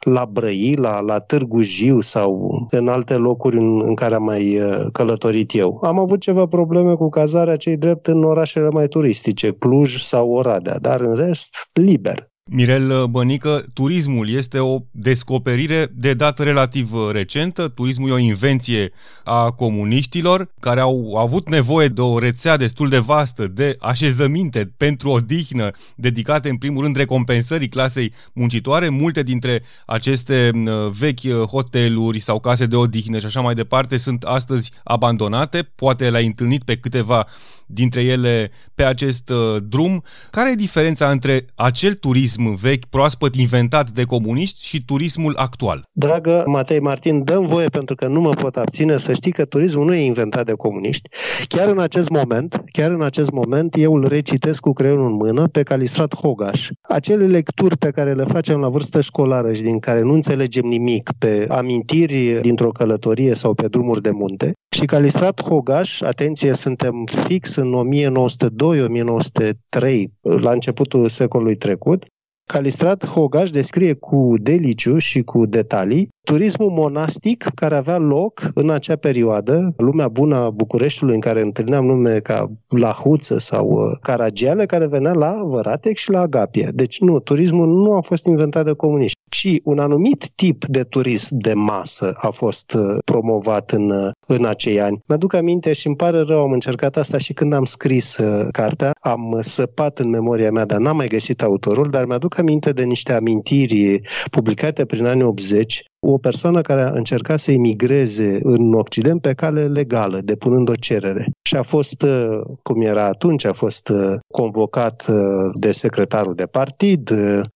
la 0.00 0.24
Brăila, 0.24 1.00
la 1.00 1.18
Târgu 1.18 1.60
Jiu 1.60 2.00
sau 2.00 2.50
în 2.70 2.88
alte 2.88 3.14
locuri 3.14 3.56
în, 3.56 3.80
în 3.82 3.94
care 3.94 4.14
am 4.14 4.22
mai 4.22 4.58
uh, 4.58 4.86
călătorit 4.92 5.54
eu. 5.54 5.80
Am 5.82 5.98
avut 5.98 6.20
ceva 6.20 6.46
probleme 6.46 6.94
cu 6.94 7.08
cazarea 7.08 7.56
cei 7.56 7.76
drept 7.76 8.06
în 8.06 8.24
orașele 8.24 8.68
mai 8.68 8.86
turistice, 8.86 9.52
Cluj 9.52 9.96
sau 9.96 10.30
Oradea, 10.30 10.78
dar 10.78 11.00
în 11.00 11.14
rest, 11.14 11.68
liber. 11.72 12.29
Mirel 12.52 13.06
Bănică, 13.06 13.64
turismul 13.72 14.28
este 14.28 14.58
o 14.58 14.78
descoperire 14.90 15.92
de 15.94 16.14
dată 16.14 16.42
relativ 16.42 16.92
recentă. 17.10 17.68
Turismul 17.68 18.08
e 18.08 18.12
o 18.12 18.18
invenție 18.18 18.92
a 19.24 19.50
comuniștilor 19.50 20.48
care 20.60 20.80
au 20.80 21.16
avut 21.16 21.48
nevoie 21.48 21.88
de 21.88 22.00
o 22.00 22.18
rețea 22.18 22.56
destul 22.56 22.88
de 22.88 22.98
vastă 22.98 23.46
de 23.46 23.76
așezăminte 23.80 24.72
pentru 24.76 25.10
odihnă 25.10 25.70
dedicate 25.94 26.48
în 26.48 26.56
primul 26.56 26.82
rând 26.82 26.96
recompensării 26.96 27.68
clasei 27.68 28.12
muncitoare. 28.32 28.88
Multe 28.88 29.22
dintre 29.22 29.62
aceste 29.86 30.50
vechi 30.98 31.44
hoteluri 31.46 32.18
sau 32.18 32.40
case 32.40 32.66
de 32.66 32.76
odihnă 32.76 33.18
și 33.18 33.26
așa 33.26 33.40
mai 33.40 33.54
departe 33.54 33.96
sunt 33.96 34.22
astăzi 34.22 34.72
abandonate. 34.84 35.62
Poate 35.74 36.10
le-ai 36.10 36.26
întâlnit 36.26 36.62
pe 36.62 36.76
câteva 36.76 37.26
dintre 37.72 38.02
ele 38.02 38.50
pe 38.74 38.84
acest 38.84 39.30
uh, 39.30 39.62
drum. 39.68 40.02
Care 40.30 40.50
e 40.50 40.54
diferența 40.54 41.10
între 41.10 41.44
acel 41.54 41.94
turism 41.94 42.54
vechi, 42.54 42.84
proaspăt 42.84 43.34
inventat 43.34 43.90
de 43.90 44.04
comuniști 44.04 44.66
și 44.66 44.84
turismul 44.84 45.34
actual? 45.36 45.84
Dragă 45.92 46.44
Matei 46.46 46.80
Martin, 46.80 47.24
dăm 47.24 47.46
voie 47.46 47.68
pentru 47.68 47.94
că 47.94 48.06
nu 48.06 48.20
mă 48.20 48.30
pot 48.30 48.56
abține 48.56 48.96
să 48.96 49.12
știi 49.12 49.32
că 49.32 49.44
turismul 49.44 49.84
nu 49.84 49.94
e 49.94 50.04
inventat 50.04 50.46
de 50.46 50.52
comuniști. 50.52 51.08
Chiar 51.48 51.68
în 51.68 51.80
acest 51.80 52.08
moment, 52.08 52.62
chiar 52.72 52.90
în 52.90 53.02
acest 53.02 53.30
moment, 53.30 53.74
eu 53.78 53.94
îl 53.94 54.08
recitesc 54.08 54.60
cu 54.60 54.72
creionul 54.72 55.06
în 55.06 55.14
mână 55.14 55.46
pe 55.46 55.62
Calistrat 55.62 56.14
Hogaș. 56.14 56.68
Acele 56.80 57.26
lecturi 57.26 57.76
pe 57.76 57.90
care 57.90 58.14
le 58.14 58.24
facem 58.24 58.58
la 58.58 58.68
vârstă 58.68 59.00
școlară 59.00 59.52
și 59.52 59.62
din 59.62 59.78
care 59.78 60.00
nu 60.00 60.12
înțelegem 60.12 60.64
nimic 60.64 61.10
pe 61.18 61.46
amintiri 61.48 62.40
dintr-o 62.40 62.70
călătorie 62.70 63.34
sau 63.34 63.54
pe 63.54 63.66
drumuri 63.68 64.02
de 64.02 64.10
munte. 64.10 64.52
Și 64.76 64.84
Calistrat 64.84 65.42
Hogaș, 65.42 66.00
atenție, 66.00 66.54
suntem 66.54 67.04
fix 67.26 67.56
în 67.56 67.72
1902-1903, 67.72 70.04
la 70.20 70.50
începutul 70.50 71.08
secolului 71.08 71.56
trecut, 71.56 72.04
Calistrat 72.50 73.06
Hogaș 73.06 73.50
descrie 73.50 73.94
cu 73.94 74.32
deliciu 74.40 74.98
și 74.98 75.22
cu 75.22 75.46
detalii 75.46 76.08
turismul 76.30 76.70
monastic 76.70 77.44
care 77.54 77.76
avea 77.76 77.96
loc 77.96 78.50
în 78.54 78.70
acea 78.70 78.96
perioadă, 78.96 79.72
lumea 79.76 80.08
bună 80.08 80.36
a 80.36 80.50
Bucureștiului 80.50 81.14
în 81.14 81.20
care 81.20 81.40
întâlneam 81.40 81.84
nume 81.86 82.18
ca 82.18 82.50
Lahuță 82.68 83.38
sau 83.38 83.68
uh, 83.68 83.98
Caragiale, 84.02 84.66
care 84.66 84.86
venea 84.86 85.12
la 85.12 85.42
Văratec 85.44 85.96
și 85.96 86.10
la 86.10 86.20
Agapie. 86.20 86.68
Deci 86.74 87.00
nu, 87.00 87.20
turismul 87.20 87.68
nu 87.68 87.92
a 87.92 88.00
fost 88.00 88.26
inventat 88.26 88.64
de 88.64 88.72
comuniști, 88.72 89.18
ci 89.30 89.48
un 89.64 89.78
anumit 89.78 90.28
tip 90.34 90.64
de 90.66 90.82
turism 90.82 91.36
de 91.38 91.52
masă 91.52 92.12
a 92.16 92.30
fost 92.30 92.74
uh, 92.74 92.98
promovat 93.04 93.70
în, 93.70 93.90
uh, 93.90 94.10
în 94.26 94.44
acei 94.44 94.80
ani. 94.80 94.98
Mă-aduc 95.06 95.34
aminte 95.34 95.72
și 95.72 95.86
îmi 95.86 95.96
pare 95.96 96.20
rău, 96.20 96.40
am 96.40 96.52
încercat 96.52 96.96
asta 96.96 97.18
și 97.18 97.32
când 97.32 97.52
am 97.52 97.64
scris 97.64 98.18
cartea, 98.52 98.90
am 99.00 99.38
săpat 99.40 99.98
în 99.98 100.08
memoria 100.08 100.50
mea, 100.50 100.64
dar 100.64 100.78
n-am 100.78 100.96
mai 100.96 101.08
găsit 101.08 101.42
autorul, 101.42 101.90
dar 101.90 102.04
mi-aduc 102.04 102.38
aminte 102.38 102.72
de 102.72 102.82
niște 102.82 103.12
amintiri 103.12 104.00
publicate 104.30 104.84
prin 104.84 105.06
anii 105.06 105.24
80 105.24 105.88
o 106.00 106.18
persoană 106.18 106.60
care 106.60 106.82
a 106.82 106.90
încercat 106.90 107.38
să 107.38 107.52
emigreze 107.52 108.38
în 108.42 108.74
Occident 108.74 109.20
pe 109.20 109.34
cale 109.34 109.66
legală, 109.66 110.20
depunând 110.20 110.68
o 110.68 110.74
cerere. 110.74 111.30
Și 111.42 111.56
a 111.56 111.62
fost, 111.62 112.02
uh, 112.02 112.40
cum 112.62 112.80
era 112.80 113.06
atunci, 113.06 113.44
a 113.44 113.52
fost 113.52 113.88
uh, 113.88 114.18
convocat 114.32 115.06
uh, 115.08 115.16
de 115.54 115.72
secretarul 115.72 116.34
de 116.34 116.46
partid, 116.46 117.10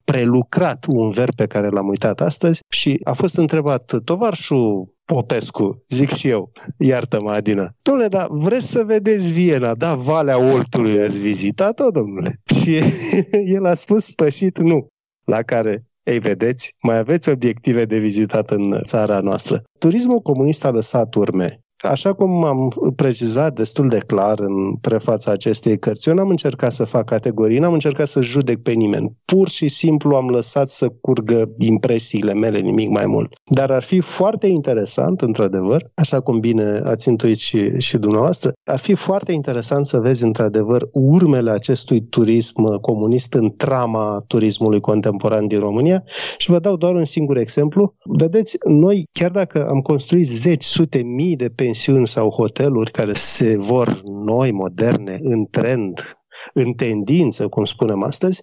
prelucrat 0.04 0.84
un 0.88 1.10
verb 1.10 1.34
pe 1.34 1.46
care 1.46 1.68
l-am 1.68 1.88
uitat 1.88 2.20
astăzi 2.20 2.60
și 2.68 3.00
a 3.04 3.12
fost 3.12 3.36
întrebat, 3.36 3.94
tovarșul 4.04 4.92
Popescu, 5.04 5.84
zic 5.88 6.10
și 6.10 6.28
eu, 6.28 6.52
iartă-mă, 6.78 7.30
Adina. 7.30 7.70
Domnule, 7.82 8.08
dar 8.08 8.26
vreți 8.30 8.66
să 8.66 8.82
vedeți 8.82 9.32
Viena, 9.32 9.74
da, 9.74 9.94
Valea 9.94 10.38
Oltului 10.38 11.00
ați 11.00 11.20
vizitat-o, 11.20 11.90
domnule? 11.90 12.40
Și 12.44 12.80
el 13.56 13.66
a 13.66 13.74
spus 13.74 14.10
pășit 14.10 14.58
nu. 14.58 14.86
La 15.24 15.42
care 15.42 15.84
ei, 16.04 16.18
vedeți, 16.18 16.74
mai 16.82 16.98
aveți 16.98 17.28
obiective 17.28 17.84
de 17.84 17.98
vizitat 17.98 18.50
în 18.50 18.80
țara 18.84 19.20
noastră. 19.20 19.62
Turismul 19.78 20.20
comunist 20.20 20.64
a 20.64 20.70
lăsat 20.70 21.14
urme 21.14 21.63
Așa 21.84 22.12
cum 22.12 22.44
am 22.44 22.72
precizat 22.96 23.54
destul 23.54 23.88
de 23.88 23.98
clar 24.06 24.40
în 24.40 24.74
prefața 24.74 25.30
acestei 25.30 25.78
cărți, 25.78 26.08
eu 26.08 26.14
n-am 26.14 26.28
încercat 26.28 26.72
să 26.72 26.84
fac 26.84 27.04
categorii, 27.04 27.58
n-am 27.58 27.72
încercat 27.72 28.06
să 28.06 28.22
judec 28.22 28.62
pe 28.62 28.72
nimeni. 28.72 29.12
Pur 29.24 29.48
și 29.48 29.68
simplu 29.68 30.16
am 30.16 30.28
lăsat 30.28 30.68
să 30.68 30.88
curgă 31.00 31.50
impresiile 31.58 32.34
mele, 32.34 32.58
nimic 32.58 32.88
mai 32.88 33.06
mult. 33.06 33.32
Dar 33.50 33.70
ar 33.70 33.82
fi 33.82 34.00
foarte 34.00 34.46
interesant, 34.46 35.20
într-adevăr, 35.20 35.90
așa 35.94 36.20
cum 36.20 36.40
bine 36.40 36.80
ați 36.84 37.08
intuit 37.08 37.36
și, 37.36 37.80
și 37.80 37.98
dumneavoastră, 37.98 38.52
ar 38.64 38.78
fi 38.78 38.94
foarte 38.94 39.32
interesant 39.32 39.86
să 39.86 39.98
vezi, 39.98 40.24
într-adevăr, 40.24 40.88
urmele 40.92 41.50
acestui 41.50 42.02
turism 42.02 42.80
comunist 42.80 43.34
în 43.34 43.56
trama 43.56 44.24
turismului 44.26 44.80
contemporan 44.80 45.46
din 45.46 45.58
România 45.58 46.02
și 46.38 46.50
vă 46.50 46.58
dau 46.58 46.76
doar 46.76 46.94
un 46.94 47.04
singur 47.04 47.36
exemplu. 47.36 47.94
Vedeți, 48.04 48.56
noi, 48.68 49.04
chiar 49.12 49.30
dacă 49.30 49.66
am 49.68 49.80
construit 49.80 50.26
zeci, 50.26 50.64
sute 50.64 51.02
mii 51.02 51.36
de 51.36 51.48
pensiuni 51.74 52.06
sau 52.06 52.30
hoteluri 52.30 52.90
care 52.90 53.12
se 53.12 53.56
vor 53.56 54.00
noi, 54.04 54.52
moderne, 54.52 55.18
în 55.22 55.46
trend, 55.50 56.18
în 56.52 56.72
tendință, 56.72 57.48
cum 57.48 57.64
spunem 57.64 58.02
astăzi, 58.02 58.42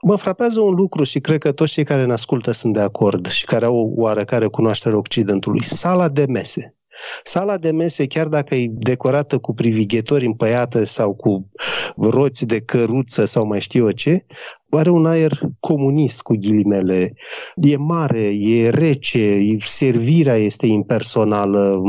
mă 0.00 0.16
frapează 0.16 0.60
un 0.60 0.74
lucru 0.74 1.04
și 1.04 1.20
cred 1.20 1.38
că 1.38 1.52
toți 1.52 1.72
cei 1.72 1.84
care 1.84 2.06
ne 2.06 2.12
ascultă 2.12 2.50
sunt 2.50 2.72
de 2.72 2.80
acord 2.80 3.28
și 3.28 3.44
care 3.44 3.64
au 3.64 3.92
oarecare 3.96 4.46
cunoaștere 4.46 4.96
Occidentului. 4.96 5.62
Sala 5.62 6.08
de 6.08 6.24
mese. 6.28 6.76
Sala 7.22 7.58
de 7.58 7.70
mese, 7.70 8.06
chiar 8.06 8.26
dacă 8.26 8.54
e 8.54 8.66
decorată 8.70 9.38
cu 9.38 9.54
privighetori 9.54 10.26
împăiată 10.26 10.84
sau 10.84 11.14
cu 11.14 11.50
roți 11.96 12.46
de 12.46 12.60
căruță 12.60 13.24
sau 13.24 13.46
mai 13.46 13.60
știu 13.60 13.84
eu 13.84 13.90
ce, 13.90 14.26
are 14.76 14.90
un 14.90 15.06
aer 15.06 15.40
comunist 15.60 16.22
cu 16.22 16.34
ghilimele. 16.36 17.12
E 17.54 17.76
mare, 17.76 18.36
e 18.40 18.68
rece, 18.68 19.38
servirea 19.58 20.36
este 20.36 20.66
impersonală. 20.66 21.82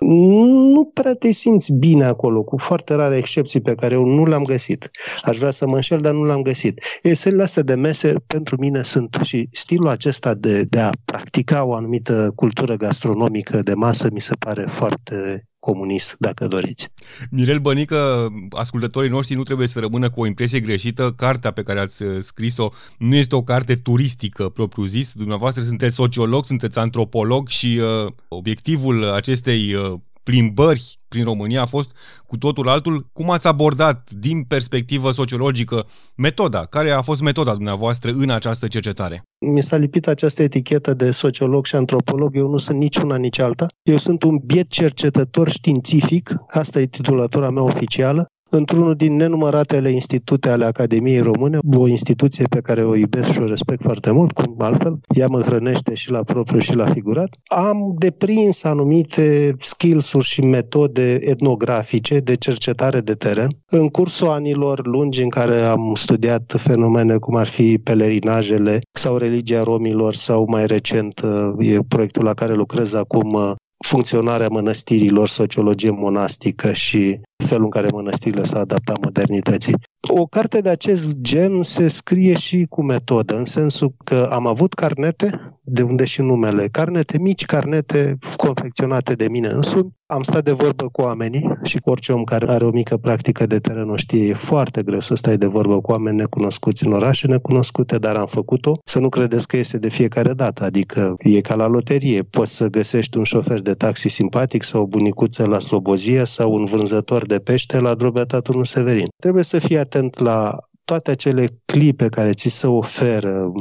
Nu 0.00 0.90
prea 0.94 1.14
te 1.14 1.30
simți 1.30 1.72
bine 1.72 2.04
acolo, 2.04 2.42
cu 2.42 2.56
foarte 2.58 2.94
rare 2.94 3.16
excepții 3.16 3.60
pe 3.60 3.74
care 3.74 3.94
eu 3.94 4.04
nu 4.04 4.26
le-am 4.26 4.44
găsit. 4.44 4.90
Aș 5.22 5.38
vrea 5.38 5.50
să 5.50 5.66
mă 5.66 5.74
înșel, 5.74 6.00
dar 6.00 6.12
nu 6.12 6.24
le-am 6.24 6.42
găsit. 6.42 6.84
Eselele 7.02 7.42
astea 7.42 7.62
de 7.62 7.74
mese 7.74 8.14
pentru 8.26 8.56
mine 8.58 8.82
sunt 8.82 9.18
și 9.22 9.48
stilul 9.52 9.88
acesta 9.88 10.34
de, 10.34 10.62
de 10.62 10.78
a 10.78 10.90
practica 11.04 11.64
o 11.64 11.74
anumită 11.74 12.32
cultură 12.34 12.76
gastronomică 12.76 13.60
de 13.62 13.74
masă 13.74 14.08
mi 14.12 14.20
se 14.20 14.34
pare 14.38 14.66
foarte 14.68 15.46
comunist, 15.64 16.16
dacă 16.18 16.46
doriți. 16.46 16.88
Mirel 17.30 17.58
Bănică, 17.58 18.28
ascultătorii 18.50 19.10
noștri 19.10 19.36
nu 19.36 19.42
trebuie 19.42 19.66
să 19.66 19.80
rămână 19.80 20.10
cu 20.10 20.20
o 20.20 20.26
impresie 20.26 20.60
greșită. 20.60 21.12
Cartea 21.16 21.50
pe 21.50 21.62
care 21.62 21.80
ați 21.80 22.02
uh, 22.02 22.16
scris-o 22.20 22.70
nu 22.98 23.14
este 23.14 23.34
o 23.34 23.42
carte 23.42 23.74
turistică, 23.76 24.48
propriu 24.48 24.84
zis. 24.84 25.12
Dumneavoastră 25.12 25.62
sunteți 25.62 25.94
sociolog, 25.94 26.44
sunteți 26.44 26.78
antropolog 26.78 27.48
și 27.48 27.80
uh, 27.80 28.12
obiectivul 28.28 29.10
acestei 29.10 29.74
uh, 29.74 29.92
plimbări 30.22 31.00
prin 31.08 31.24
România 31.24 31.62
a 31.62 31.66
fost 31.66 31.90
cu 32.26 32.36
totul 32.36 32.68
altul. 32.68 33.06
Cum 33.12 33.30
ați 33.30 33.46
abordat 33.46 34.10
din 34.10 34.42
perspectivă 34.42 35.10
sociologică 35.10 35.86
metoda? 36.16 36.64
Care 36.64 36.90
a 36.90 37.02
fost 37.02 37.20
metoda 37.20 37.52
dumneavoastră 37.52 38.10
în 38.10 38.30
această 38.30 38.66
cercetare? 38.66 39.22
Mi 39.46 39.62
s-a 39.62 39.76
lipit 39.76 40.06
această 40.06 40.42
etichetă 40.42 40.94
de 40.94 41.10
sociolog 41.10 41.66
și 41.66 41.76
antropolog. 41.76 42.36
Eu 42.36 42.48
nu 42.48 42.56
sunt 42.56 42.78
nici 42.78 42.96
una, 42.96 43.16
nici 43.16 43.38
alta. 43.38 43.66
Eu 43.82 43.96
sunt 43.96 44.22
un 44.22 44.38
biet 44.44 44.68
cercetător 44.68 45.48
științific. 45.48 46.34
Asta 46.48 46.80
e 46.80 46.86
titulatura 46.86 47.50
mea 47.50 47.62
oficială 47.62 48.26
într-unul 48.54 48.94
din 48.94 49.16
nenumăratele 49.16 49.90
institute 49.90 50.48
ale 50.48 50.64
Academiei 50.64 51.20
Române, 51.20 51.58
o 51.76 51.88
instituție 51.88 52.44
pe 52.50 52.60
care 52.60 52.84
o 52.84 52.94
iubesc 52.94 53.32
și 53.32 53.40
o 53.40 53.46
respect 53.46 53.82
foarte 53.82 54.10
mult, 54.10 54.32
cum 54.32 54.54
altfel, 54.58 55.00
ea 55.14 55.26
mă 55.26 55.40
hrănește 55.40 55.94
și 55.94 56.10
la 56.10 56.22
propriu 56.22 56.58
și 56.58 56.76
la 56.76 56.86
figurat. 56.86 57.28
Am 57.44 57.94
deprins 57.98 58.64
anumite 58.64 59.54
skills-uri 59.58 60.24
și 60.24 60.40
metode 60.40 61.18
etnografice 61.20 62.18
de 62.18 62.34
cercetare 62.34 63.00
de 63.00 63.14
teren. 63.14 63.48
În 63.66 63.88
cursul 63.88 64.28
anilor 64.28 64.86
lungi 64.86 65.22
în 65.22 65.28
care 65.28 65.62
am 65.62 65.92
studiat 65.94 66.54
fenomene 66.58 67.16
cum 67.16 67.36
ar 67.36 67.46
fi 67.46 67.78
pelerinajele 67.78 68.80
sau 68.92 69.16
religia 69.16 69.62
romilor 69.62 70.14
sau 70.14 70.46
mai 70.48 70.66
recent 70.66 71.20
e 71.58 71.78
proiectul 71.88 72.24
la 72.24 72.34
care 72.34 72.54
lucrez 72.54 72.94
acum 72.94 73.56
funcționarea 73.82 74.48
mănăstirilor, 74.48 75.28
sociologie 75.28 75.90
monastică 75.90 76.72
și 76.72 77.20
felul 77.42 77.64
în 77.64 77.70
care 77.70 77.86
mănăstirile 77.92 78.44
s-a 78.44 78.58
adaptat 78.58 79.04
modernității. 79.04 79.74
O 80.08 80.26
carte 80.26 80.60
de 80.60 80.68
acest 80.68 81.16
gen 81.20 81.62
se 81.62 81.88
scrie 81.88 82.34
și 82.34 82.66
cu 82.68 82.82
metodă, 82.82 83.36
în 83.36 83.44
sensul 83.44 83.94
că 84.04 84.28
am 84.32 84.46
avut 84.46 84.74
carnete, 84.74 85.60
de 85.64 85.82
unde 85.82 86.04
și 86.04 86.20
numele, 86.20 86.68
carnete 86.68 87.18
mici, 87.18 87.44
carnete 87.44 88.18
confecționate 88.36 89.14
de 89.14 89.28
mine 89.30 89.48
însumi. 89.48 89.92
Am 90.06 90.22
stat 90.22 90.44
de 90.44 90.52
vorbă 90.52 90.88
cu 90.92 91.00
oamenii 91.00 91.50
și 91.62 91.78
cu 91.78 91.90
orice 91.90 92.12
om 92.12 92.24
care 92.24 92.50
are 92.50 92.64
o 92.64 92.70
mică 92.70 92.96
practică 92.96 93.46
de 93.46 93.58
teren 93.58 93.90
o 93.90 93.96
știe, 93.96 94.28
e 94.28 94.32
foarte 94.32 94.82
greu 94.82 95.00
să 95.00 95.14
stai 95.14 95.36
de 95.36 95.46
vorbă 95.46 95.80
cu 95.80 95.90
oameni 95.90 96.16
necunoscuți 96.16 96.86
în 96.86 96.92
orașe 96.92 97.26
necunoscute, 97.26 97.98
dar 97.98 98.16
am 98.16 98.26
făcut-o. 98.26 98.78
Să 98.84 98.98
nu 98.98 99.08
credeți 99.08 99.46
că 99.46 99.56
este 99.56 99.78
de 99.78 99.88
fiecare 99.88 100.32
dată, 100.32 100.64
adică 100.64 101.14
e 101.18 101.40
ca 101.40 101.54
la 101.54 101.66
loterie. 101.66 102.22
Poți 102.22 102.56
să 102.56 102.66
găsești 102.66 103.18
un 103.18 103.24
șofer 103.24 103.60
de 103.60 103.72
taxi 103.72 104.08
simpatic 104.08 104.62
sau 104.62 104.82
o 104.82 104.86
bunicuță 104.86 105.46
la 105.46 105.58
Slobozia 105.58 106.24
sau 106.24 106.52
un 106.52 106.64
vânzător 106.64 107.26
de 107.32 107.38
pește 107.38 107.78
la 107.78 107.94
drobeta 107.94 108.40
Turnul 108.40 108.64
Severin. 108.64 109.08
Trebuie 109.20 109.44
să 109.44 109.58
fii 109.58 109.78
atent 109.78 110.18
la 110.18 110.58
toate 110.84 111.10
acele 111.10 111.48
clipe 111.64 112.08
care 112.08 112.32
ți 112.32 112.48
se 112.48 112.66
oferă 112.66 113.52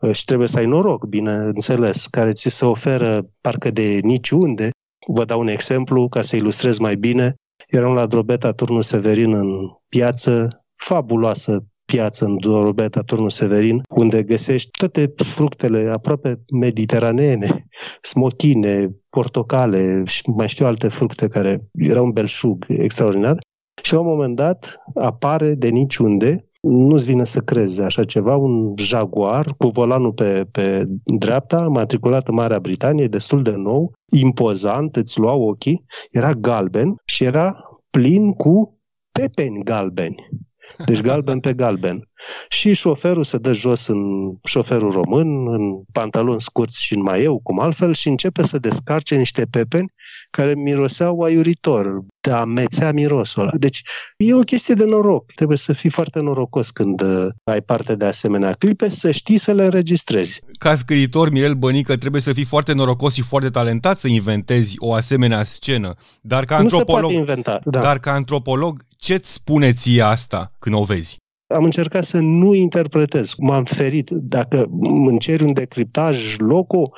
uh, 0.00 0.12
și 0.12 0.24
trebuie 0.24 0.48
să 0.48 0.58
ai 0.58 0.66
noroc, 0.66 1.06
bineînțeles, 1.06 2.06
care 2.06 2.32
ți 2.32 2.48
se 2.48 2.64
oferă 2.64 3.30
parcă 3.40 3.70
de 3.70 3.98
niciunde. 4.02 4.70
Vă 5.06 5.24
dau 5.24 5.40
un 5.40 5.48
exemplu 5.48 6.08
ca 6.08 6.22
să 6.22 6.36
ilustrez 6.36 6.78
mai 6.78 6.96
bine. 6.96 7.34
Eram 7.68 7.94
la 7.94 8.06
Drobeta 8.06 8.52
Turnul 8.52 8.82
Severin 8.82 9.34
în 9.34 9.68
piață, 9.88 10.62
fabuloasă 10.74 11.64
piață 11.92 12.24
în 12.24 12.36
Drobeta 12.36 13.00
Turnul 13.00 13.30
Severin, 13.30 13.82
unde 13.88 14.22
găsești 14.22 14.70
toate 14.70 15.12
fructele 15.16 15.90
aproape 15.92 16.40
mediteraneene, 16.52 17.66
smochine, 18.02 18.90
portocale 19.08 20.02
și 20.06 20.22
mai 20.36 20.48
știu 20.48 20.66
alte 20.66 20.88
fructe 20.88 21.28
care 21.28 21.68
erau 21.72 22.04
un 22.04 22.10
belșug 22.10 22.64
extraordinar. 22.68 23.38
Și 23.82 23.92
la 23.92 24.00
un 24.00 24.06
moment 24.06 24.36
dat 24.36 24.82
apare 24.94 25.54
de 25.54 25.68
niciunde 25.68 26.44
nu-ți 26.60 27.06
vine 27.06 27.24
să 27.24 27.40
crezi 27.40 27.82
așa 27.82 28.04
ceva, 28.04 28.36
un 28.36 28.74
Jaguar 28.76 29.54
cu 29.58 29.68
volanul 29.68 30.12
pe, 30.12 30.46
pe 30.52 30.84
dreapta, 31.04 31.68
matriculat 31.68 32.28
în 32.28 32.34
Marea 32.34 32.58
Britanie, 32.58 33.06
destul 33.06 33.42
de 33.42 33.54
nou, 33.56 33.92
impozant, 34.12 34.96
îți 34.96 35.18
lua 35.18 35.32
ochii, 35.32 35.84
era 36.10 36.32
galben 36.32 36.94
și 37.04 37.24
era 37.24 37.56
plin 37.90 38.32
cu 38.32 38.78
pepeni 39.12 39.64
galbeni. 39.64 40.28
Deci 40.76 41.00
galben 41.00 41.40
pe 41.40 41.52
galben. 41.52 42.09
Și 42.48 42.72
șoferul 42.72 43.24
se 43.24 43.38
dă 43.38 43.52
jos 43.52 43.86
în 43.86 44.32
șoferul 44.44 44.90
român, 44.90 45.52
în 45.52 45.82
pantaloni 45.92 46.40
scurți 46.40 46.84
și 46.84 46.94
în 46.94 47.02
maieu, 47.02 47.40
cum 47.42 47.60
altfel, 47.60 47.94
și 47.94 48.08
începe 48.08 48.46
să 48.46 48.58
descarce 48.58 49.14
niște 49.16 49.46
pepeni 49.50 49.92
care 50.30 50.54
miroseau 50.54 51.20
aiuritor, 51.20 52.00
te 52.20 52.30
amețea 52.30 52.92
mirosul 52.92 53.42
ăla. 53.42 53.50
Deci 53.54 53.82
e 54.16 54.34
o 54.34 54.40
chestie 54.40 54.74
de 54.74 54.84
noroc. 54.84 55.32
Trebuie 55.32 55.56
să 55.56 55.72
fii 55.72 55.90
foarte 55.90 56.20
norocos 56.20 56.70
când 56.70 57.00
uh, 57.00 57.26
ai 57.44 57.60
parte 57.60 57.94
de 57.94 58.04
asemenea 58.04 58.52
clipe, 58.52 58.88
să 58.88 59.10
știi 59.10 59.38
să 59.38 59.52
le 59.52 59.64
înregistrezi. 59.64 60.40
Ca 60.58 60.74
scriitor, 60.74 61.30
Mirel 61.30 61.54
Bănică, 61.54 61.96
trebuie 61.96 62.20
să 62.20 62.32
fii 62.32 62.44
foarte 62.44 62.72
norocos 62.72 63.14
și 63.14 63.22
foarte 63.22 63.48
talentat 63.48 63.98
să 63.98 64.08
inventezi 64.08 64.74
o 64.78 64.94
asemenea 64.94 65.42
scenă. 65.42 65.94
Dar 66.20 66.44
ca 66.44 66.56
antropolog, 66.56 67.02
nu 67.02 67.08
se 67.08 67.14
poate 67.14 67.32
inventa, 67.32 67.58
da. 67.64 67.80
dar 67.80 67.98
ca 67.98 68.12
antropolog, 68.12 68.82
ce-ți 68.96 69.32
spune 69.32 69.72
ție 69.72 70.02
asta 70.02 70.52
când 70.58 70.74
o 70.74 70.82
vezi? 70.82 71.18
Am 71.54 71.64
încercat 71.64 72.04
să 72.04 72.18
nu 72.18 72.54
interpretez. 72.54 73.34
M-am 73.38 73.64
ferit. 73.64 74.10
Dacă 74.10 74.70
îmi 74.80 75.18
ceri 75.18 75.44
un 75.44 75.52
decriptaj 75.52 76.36
loco, 76.38 76.90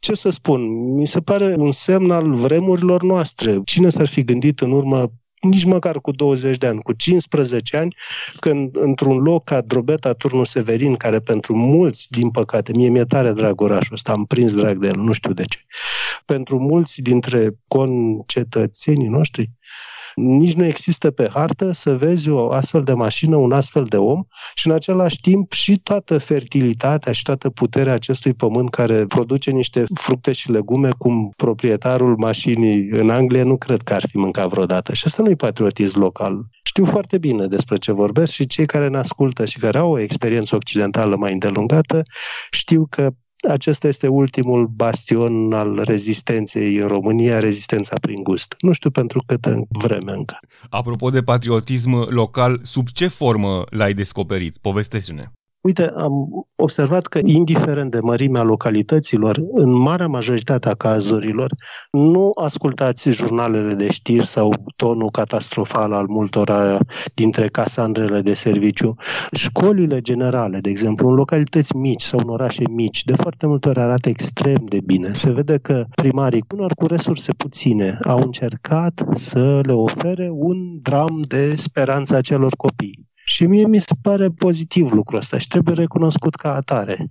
ce 0.00 0.14
să 0.14 0.30
spun, 0.30 0.92
mi 0.94 1.06
se 1.06 1.20
pare 1.20 1.54
un 1.58 1.70
semn 1.70 2.10
al 2.10 2.32
vremurilor 2.32 3.02
noastre. 3.02 3.60
Cine 3.64 3.88
s-ar 3.88 4.06
fi 4.06 4.24
gândit 4.24 4.60
în 4.60 4.70
urmă 4.70 5.12
nici 5.40 5.64
măcar 5.64 6.00
cu 6.00 6.10
20 6.10 6.58
de 6.58 6.66
ani, 6.66 6.82
cu 6.82 6.92
15 6.92 7.76
ani, 7.76 7.94
când 8.40 8.76
într-un 8.76 9.16
loc 9.16 9.44
ca 9.44 9.60
Drobeta 9.60 10.12
Turnul 10.12 10.44
Severin, 10.44 10.96
care 10.96 11.18
pentru 11.18 11.56
mulți, 11.56 12.06
din 12.10 12.30
păcate, 12.30 12.72
mie 12.72 12.88
mi-e 12.88 13.04
tare 13.04 13.32
drag 13.32 13.60
orașul 13.60 13.94
ăsta, 13.94 14.12
am 14.12 14.24
prins 14.24 14.54
drag 14.54 14.78
de 14.78 14.86
el, 14.86 14.96
nu 14.96 15.12
știu 15.12 15.32
de 15.32 15.44
ce, 15.44 15.58
pentru 16.24 16.58
mulți 16.58 17.02
dintre 17.02 17.50
concetățenii 17.68 19.08
noștri, 19.08 19.50
nici 20.14 20.54
nu 20.54 20.64
există 20.64 21.10
pe 21.10 21.30
hartă 21.32 21.72
să 21.72 21.96
vezi 21.96 22.30
o 22.30 22.50
astfel 22.50 22.82
de 22.82 22.92
mașină, 22.92 23.36
un 23.36 23.52
astfel 23.52 23.84
de 23.84 23.96
om 23.96 24.22
și 24.54 24.66
în 24.66 24.72
același 24.72 25.20
timp 25.20 25.52
și 25.52 25.78
toată 25.78 26.18
fertilitatea 26.18 27.12
și 27.12 27.22
toată 27.22 27.50
puterea 27.50 27.92
acestui 27.92 28.34
pământ 28.34 28.70
care 28.70 29.06
produce 29.06 29.50
niște 29.50 29.84
fructe 29.94 30.32
și 30.32 30.50
legume 30.50 30.88
cum 30.98 31.32
proprietarul 31.36 32.16
mașinii 32.16 32.88
în 32.90 33.10
Anglia 33.10 33.44
nu 33.44 33.56
cred 33.56 33.82
că 33.82 33.94
ar 33.94 34.02
fi 34.08 34.16
mâncat 34.16 34.48
vreodată. 34.48 34.94
Și 34.94 35.02
asta 35.06 35.22
nu 35.22 35.30
e 35.30 35.34
patriotism 35.34 35.98
local. 35.98 36.44
Știu 36.62 36.84
foarte 36.84 37.18
bine 37.18 37.46
despre 37.46 37.76
ce 37.76 37.92
vorbesc 37.92 38.32
și 38.32 38.46
cei 38.46 38.66
care 38.66 38.88
ne 38.88 38.98
ascultă 38.98 39.44
și 39.44 39.58
care 39.58 39.78
au 39.78 39.90
o 39.90 39.98
experiență 39.98 40.54
occidentală 40.54 41.16
mai 41.16 41.32
îndelungată 41.32 42.02
știu 42.50 42.86
că 42.90 43.10
acesta 43.48 43.88
este 43.88 44.06
ultimul 44.06 44.66
bastion 44.66 45.52
al 45.52 45.82
rezistenței 45.84 46.76
în 46.76 46.86
România, 46.86 47.38
rezistența 47.38 47.96
prin 48.00 48.22
gust. 48.22 48.54
Nu 48.58 48.72
știu 48.72 48.90
pentru 48.90 49.22
câtă 49.26 49.62
vreme 49.68 50.12
încă. 50.12 50.38
Apropo 50.68 51.10
de 51.10 51.22
patriotism 51.22 51.90
local, 52.08 52.60
sub 52.62 52.88
ce 52.88 53.06
formă 53.06 53.64
l-ai 53.70 53.94
descoperit? 53.94 54.56
Povestește-ne. 54.60 55.30
Uite, 55.62 55.92
am 55.96 56.46
observat 56.54 57.06
că, 57.06 57.20
indiferent 57.24 57.90
de 57.90 57.98
mărimea 58.00 58.42
localităților, 58.42 59.42
în 59.52 59.70
marea 59.70 60.06
majoritate 60.06 60.68
a 60.68 60.74
cazurilor, 60.74 61.54
nu 61.90 62.30
ascultați 62.34 63.10
jurnalele 63.10 63.74
de 63.74 63.90
știri 63.90 64.26
sau 64.26 64.54
tonul 64.76 65.10
catastrofal 65.10 65.92
al 65.92 66.06
multora 66.08 66.78
dintre 67.14 67.48
casandrele 67.48 68.20
de 68.20 68.32
serviciu. 68.32 68.94
Școlile 69.32 70.00
generale, 70.00 70.58
de 70.60 70.70
exemplu, 70.70 71.08
în 71.08 71.14
localități 71.14 71.76
mici 71.76 72.02
sau 72.02 72.18
în 72.18 72.28
orașe 72.28 72.64
mici, 72.70 73.04
de 73.04 73.14
foarte 73.14 73.46
multe 73.46 73.68
ori 73.68 73.80
arată 73.80 74.08
extrem 74.08 74.64
de 74.64 74.80
bine. 74.84 75.12
Se 75.12 75.30
vede 75.30 75.58
că 75.58 75.84
primarii, 75.94 76.44
unor 76.54 76.74
cu 76.74 76.86
resurse 76.86 77.32
puține, 77.32 77.98
au 78.06 78.18
încercat 78.18 79.04
să 79.12 79.60
le 79.62 79.72
ofere 79.72 80.28
un 80.32 80.78
dram 80.82 81.20
de 81.28 81.54
speranță 81.54 82.16
acelor 82.16 82.52
copii. 82.56 83.09
Și 83.24 83.46
mie 83.46 83.66
mi 83.66 83.78
se 83.78 83.94
pare 84.02 84.28
pozitiv 84.28 84.90
lucrul 84.90 85.18
ăsta 85.18 85.38
și 85.38 85.46
trebuie 85.46 85.74
recunoscut 85.74 86.34
ca 86.34 86.54
atare. 86.54 87.08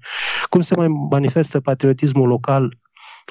Cum 0.50 0.62
se 0.62 0.76
mai 0.76 0.88
manifestă 0.88 1.60
patriotismul 1.60 2.28
local 2.28 2.74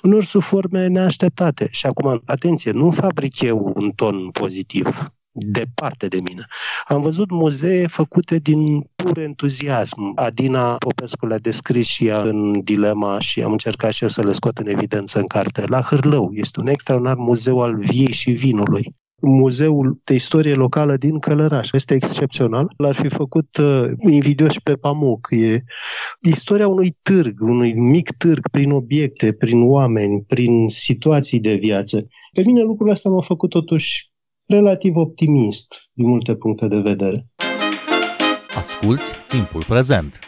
unor 0.03 0.25
sub 0.25 0.43
forme 0.43 0.87
neașteptate. 0.87 1.69
Și 1.71 1.87
acum, 1.87 2.23
atenție, 2.25 2.71
nu 2.71 2.91
fabric 2.91 3.41
eu 3.41 3.73
un 3.75 3.91
ton 3.91 4.31
pozitiv 4.31 5.13
departe 5.33 6.09
de 6.09 6.21
mine. 6.21 6.47
Am 6.85 7.01
văzut 7.01 7.31
muzee 7.31 7.87
făcute 7.87 8.39
din 8.39 8.91
pur 8.95 9.19
entuziasm. 9.19 10.13
Adina 10.15 10.77
Popescu 10.77 11.27
le-a 11.27 11.39
descris 11.39 11.87
și 11.87 12.07
ea 12.07 12.21
în 12.21 12.63
dilema 12.63 13.19
și 13.19 13.43
am 13.43 13.51
încercat 13.51 13.93
și 13.93 14.03
eu 14.03 14.09
să 14.09 14.25
le 14.25 14.33
scot 14.33 14.59
în 14.59 14.69
evidență 14.69 15.19
în 15.19 15.27
carte. 15.27 15.67
La 15.67 15.81
Hârlău 15.81 16.31
este 16.33 16.61
un 16.61 16.67
extraordinar 16.67 17.17
muzeu 17.17 17.61
al 17.61 17.77
viei 17.79 18.13
și 18.13 18.31
vinului. 18.31 18.95
Muzeul 19.21 20.01
de 20.05 20.15
istorie 20.15 20.55
locală 20.55 20.97
din 20.97 21.19
Călăraș. 21.19 21.69
Este 21.73 21.95
excepțional. 21.95 22.73
L-ar 22.77 22.95
fi 22.95 23.09
făcut 23.09 23.57
uh, 23.57 23.91
invidios 24.09 24.53
și 24.53 24.61
pe 24.61 24.75
Pamuc. 24.75 25.27
E 25.31 25.63
istoria 26.21 26.69
unui 26.69 26.97
târg, 27.03 27.41
unui 27.41 27.73
mic 27.73 28.17
târg 28.17 28.49
prin 28.51 28.71
obiecte, 28.71 29.33
prin 29.33 29.63
oameni, 29.63 30.23
prin 30.23 30.69
situații 30.69 31.41
de 31.41 31.55
viață. 31.55 32.07
Pe 32.33 32.43
mine 32.43 32.63
lucrul 32.63 32.91
ăsta 32.91 33.09
m-a 33.09 33.21
făcut 33.21 33.51
totuși 33.51 34.11
relativ 34.47 34.97
optimist 34.97 35.75
din 35.93 36.09
multe 36.09 36.35
puncte 36.35 36.69
de 36.69 36.79
vedere. 36.79 37.27
Asculți 38.57 39.13
timpul 39.29 39.65
prezent! 39.69 40.28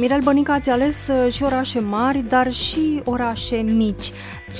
Mirel 0.00 0.20
Bănică, 0.24 0.52
ați 0.52 0.70
ales 0.70 1.08
uh, 1.08 1.32
și 1.32 1.42
orașe 1.42 1.80
mari, 1.80 2.24
dar 2.28 2.52
și 2.52 3.00
orașe 3.04 3.56
mici. 3.56 4.10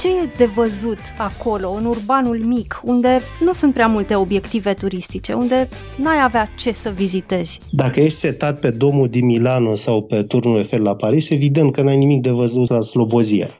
Ce 0.00 0.08
e 0.08 0.30
de 0.36 0.44
văzut 0.44 0.98
acolo, 1.18 1.70
în 1.70 1.84
urbanul 1.84 2.38
mic, 2.44 2.80
unde 2.84 3.18
nu 3.40 3.52
sunt 3.52 3.72
prea 3.72 3.86
multe 3.86 4.14
obiective 4.14 4.72
turistice, 4.72 5.32
unde 5.32 5.68
n-ai 5.96 6.22
avea 6.22 6.48
ce 6.56 6.72
să 6.72 6.90
vizitezi? 6.90 7.60
Dacă 7.70 8.00
ești 8.00 8.18
setat 8.18 8.60
pe 8.60 8.70
domul 8.70 9.08
din 9.08 9.24
Milano 9.24 9.74
sau 9.74 10.02
pe 10.02 10.22
turnul 10.22 10.56
Eiffel 10.56 10.82
la 10.82 10.94
Paris, 10.96 11.30
evident 11.30 11.72
că 11.72 11.82
n-ai 11.82 11.96
nimic 11.96 12.22
de 12.22 12.30
văzut 12.30 12.70
la 12.70 12.80
Slobozia. 12.80 13.50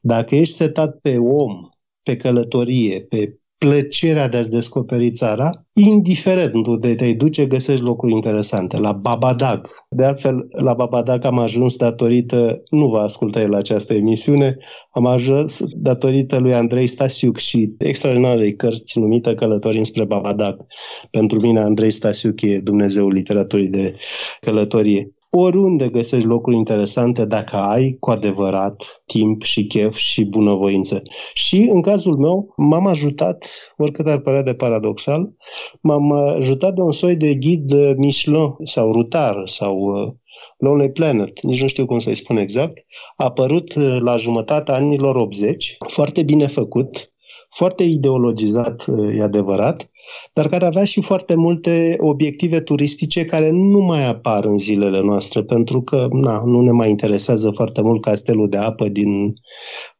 Dacă 0.00 0.34
ești 0.34 0.54
setat 0.54 0.98
pe 1.02 1.16
om, 1.16 1.68
pe 2.02 2.16
călătorie, 2.16 3.00
pe 3.00 3.36
plăcerea 3.62 4.28
de 4.28 4.36
a-ți 4.36 4.50
descoperi 4.50 5.10
țara, 5.10 5.64
indiferent 5.72 6.78
de 6.80 6.94
te 6.94 7.12
duce, 7.12 7.46
găsești 7.46 7.84
locuri 7.84 8.12
interesante. 8.12 8.76
La 8.76 8.92
Babadag. 8.92 9.70
De 9.88 10.04
altfel, 10.04 10.48
la 10.50 10.74
Babadag 10.74 11.24
am 11.24 11.38
ajuns 11.38 11.76
datorită, 11.76 12.62
nu 12.70 12.86
vă 12.86 12.98
ascultă 12.98 13.40
el 13.40 13.54
această 13.54 13.94
emisiune, 13.94 14.56
am 14.90 15.06
ajuns 15.06 15.62
datorită 15.74 16.38
lui 16.38 16.54
Andrei 16.54 16.86
Stasiuc 16.86 17.38
și 17.38 17.72
extraordinarei 17.78 18.56
cărți 18.56 18.98
numită 18.98 19.34
Călătorii 19.34 19.86
spre 19.86 20.04
Babadag. 20.04 20.66
Pentru 21.10 21.40
mine, 21.40 21.60
Andrei 21.60 21.90
Stasiuc 21.90 22.40
e 22.40 22.58
Dumnezeul 22.58 23.12
literaturii 23.12 23.68
de 23.68 23.94
călătorie 24.40 25.12
oriunde 25.34 25.88
găsești 25.88 26.26
locuri 26.26 26.56
interesante 26.56 27.24
dacă 27.24 27.56
ai 27.56 27.96
cu 28.00 28.10
adevărat 28.10 29.02
timp 29.06 29.42
și 29.42 29.66
chef 29.66 29.96
și 29.96 30.24
bunăvoință. 30.24 31.02
Și 31.34 31.68
în 31.72 31.82
cazul 31.82 32.16
meu 32.16 32.54
m-am 32.56 32.86
ajutat, 32.86 33.46
oricât 33.76 34.06
ar 34.06 34.18
părea 34.18 34.42
de 34.42 34.54
paradoxal, 34.54 35.32
m-am 35.80 36.12
ajutat 36.12 36.74
de 36.74 36.80
un 36.80 36.92
soi 36.92 37.16
de 37.16 37.34
ghid 37.34 37.72
Michelin 37.96 38.54
sau 38.64 38.92
rutar 38.92 39.42
sau 39.44 39.76
uh, 39.78 40.12
Lonely 40.58 40.90
Planet, 40.90 41.42
nici 41.42 41.62
nu 41.62 41.68
știu 41.68 41.86
cum 41.86 41.98
să-i 41.98 42.14
spun 42.14 42.36
exact, 42.36 42.78
a 43.16 43.24
apărut 43.24 43.74
uh, 43.74 43.98
la 44.00 44.16
jumătatea 44.16 44.74
anilor 44.74 45.16
80, 45.16 45.76
foarte 45.88 46.22
bine 46.22 46.46
făcut, 46.46 47.12
foarte 47.50 47.82
ideologizat, 47.82 48.84
uh, 48.86 49.18
e 49.18 49.22
adevărat, 49.22 49.90
dar 50.32 50.48
care 50.48 50.64
avea 50.64 50.84
și 50.84 51.00
foarte 51.00 51.34
multe 51.34 51.96
obiective 52.00 52.60
turistice 52.60 53.24
care 53.24 53.50
nu 53.50 53.80
mai 53.80 54.06
apar 54.06 54.44
în 54.44 54.58
zilele 54.58 55.00
noastre, 55.00 55.42
pentru 55.42 55.82
că 55.82 56.08
na, 56.10 56.42
nu 56.44 56.60
ne 56.60 56.70
mai 56.70 56.88
interesează 56.88 57.50
foarte 57.50 57.82
mult 57.82 58.02
castelul 58.02 58.48
de 58.48 58.56
apă 58.56 58.88
din 58.88 59.34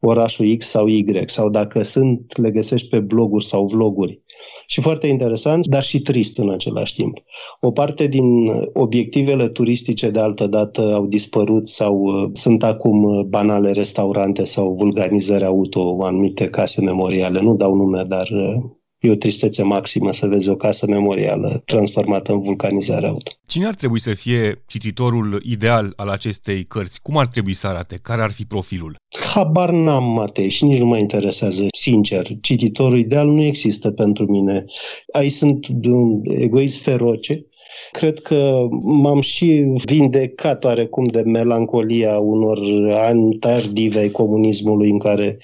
orașul 0.00 0.56
X 0.56 0.66
sau 0.66 0.86
Y, 0.86 1.22
sau 1.26 1.50
dacă 1.50 1.82
sunt, 1.82 2.36
le 2.36 2.50
găsești 2.50 2.88
pe 2.88 3.00
bloguri 3.00 3.44
sau 3.44 3.66
vloguri. 3.66 4.22
Și 4.66 4.80
foarte 4.80 5.06
interesant, 5.06 5.66
dar 5.66 5.82
și 5.82 6.00
trist 6.00 6.38
în 6.38 6.50
același 6.50 6.94
timp. 6.94 7.18
O 7.60 7.70
parte 7.70 8.06
din 8.06 8.24
obiectivele 8.72 9.48
turistice 9.48 10.10
de 10.10 10.18
altă 10.18 10.46
dată 10.46 10.94
au 10.94 11.06
dispărut 11.06 11.68
sau 11.68 11.96
uh, 11.96 12.30
sunt 12.32 12.62
acum 12.62 13.02
uh, 13.02 13.24
banale 13.24 13.70
restaurante 13.70 14.44
sau 14.44 14.72
vulganizări 14.72 15.44
auto, 15.44 15.96
anumite 16.04 16.48
case 16.48 16.80
memoriale. 16.80 17.40
Nu 17.40 17.54
dau 17.54 17.74
nume, 17.74 18.02
dar 18.02 18.28
uh, 18.32 18.62
E 19.02 19.10
o 19.10 19.14
tristețe 19.14 19.62
maximă 19.62 20.12
să 20.12 20.26
vezi 20.26 20.48
o 20.48 20.56
casă 20.56 20.86
memorială 20.86 21.62
transformată 21.64 22.32
în 22.32 22.40
vulcanizare 22.40 23.06
auto. 23.06 23.30
Cine 23.46 23.66
ar 23.66 23.74
trebui 23.74 24.00
să 24.00 24.14
fie 24.14 24.62
cititorul 24.66 25.42
ideal 25.44 25.92
al 25.96 26.08
acestei 26.08 26.64
cărți? 26.64 27.02
Cum 27.02 27.16
ar 27.16 27.26
trebui 27.26 27.52
să 27.52 27.66
arate? 27.66 27.98
Care 28.02 28.22
ar 28.22 28.30
fi 28.30 28.44
profilul? 28.44 28.96
Habar 29.34 29.70
n-am, 29.70 30.04
Matei, 30.04 30.48
și 30.48 30.64
nici 30.64 30.78
nu 30.78 30.86
mă 30.86 30.98
interesează. 30.98 31.66
Sincer, 31.78 32.26
cititorul 32.40 32.98
ideal 32.98 33.26
nu 33.26 33.42
există 33.42 33.90
pentru 33.90 34.26
mine. 34.26 34.64
Aici 35.12 35.32
sunt 35.32 35.68
de 35.68 35.88
un 35.88 36.20
egoist 36.24 36.82
feroce 36.82 37.46
Cred 37.92 38.18
că 38.18 38.66
m-am 38.82 39.20
și 39.20 39.64
vindecat 39.84 40.64
oarecum 40.64 41.06
de 41.06 41.20
melancolia 41.20 42.18
unor 42.18 42.58
ani 42.90 43.34
tardive 43.34 43.98
ai 43.98 44.10
comunismului 44.10 44.90
în 44.90 44.98
care 44.98 45.38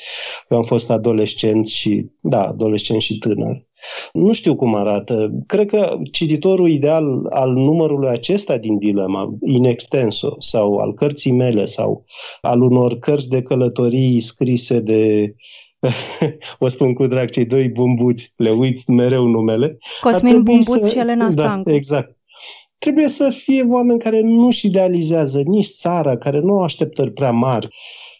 am 0.48 0.62
fost 0.62 0.90
adolescent 0.90 1.66
și, 1.66 2.06
da, 2.20 2.42
adolescent 2.42 3.02
și 3.02 3.18
tânăr. 3.18 3.66
Nu 4.12 4.32
știu 4.32 4.56
cum 4.56 4.74
arată. 4.74 5.30
Cred 5.46 5.68
că 5.68 5.98
cititorul 6.12 6.70
ideal 6.70 7.26
al 7.30 7.52
numărului 7.52 8.08
acesta 8.08 8.56
din 8.56 8.78
Dilema, 8.78 9.34
in 9.46 9.64
extenso, 9.64 10.36
sau 10.38 10.76
al 10.76 10.94
cărții 10.94 11.32
mele, 11.32 11.64
sau 11.64 12.04
al 12.40 12.62
unor 12.62 12.98
cărți 12.98 13.28
de 13.28 13.42
călătorii 13.42 14.20
scrise 14.20 14.78
de 14.78 15.34
o 16.58 16.68
spun 16.68 16.94
cu 16.94 17.06
drag, 17.06 17.30
cei 17.30 17.44
doi 17.44 17.68
bumbuți, 17.68 18.32
le 18.36 18.50
uit 18.50 18.86
mereu 18.86 19.26
numele. 19.26 19.78
Cosmin 20.00 20.42
Bumbuț 20.42 20.84
să... 20.84 20.90
și 20.90 20.98
Elena 20.98 21.24
da, 21.24 21.30
Stancu. 21.30 21.68
Da, 21.70 21.74
exact 21.74 22.17
trebuie 22.78 23.08
să 23.08 23.30
fie 23.30 23.62
oameni 23.62 23.98
care 23.98 24.20
nu-și 24.20 24.66
idealizează 24.66 25.40
nici 25.40 25.66
țara, 25.66 26.16
care 26.16 26.40
nu 26.40 26.52
au 26.52 26.62
așteptări 26.62 27.12
prea 27.12 27.30
mari 27.30 27.68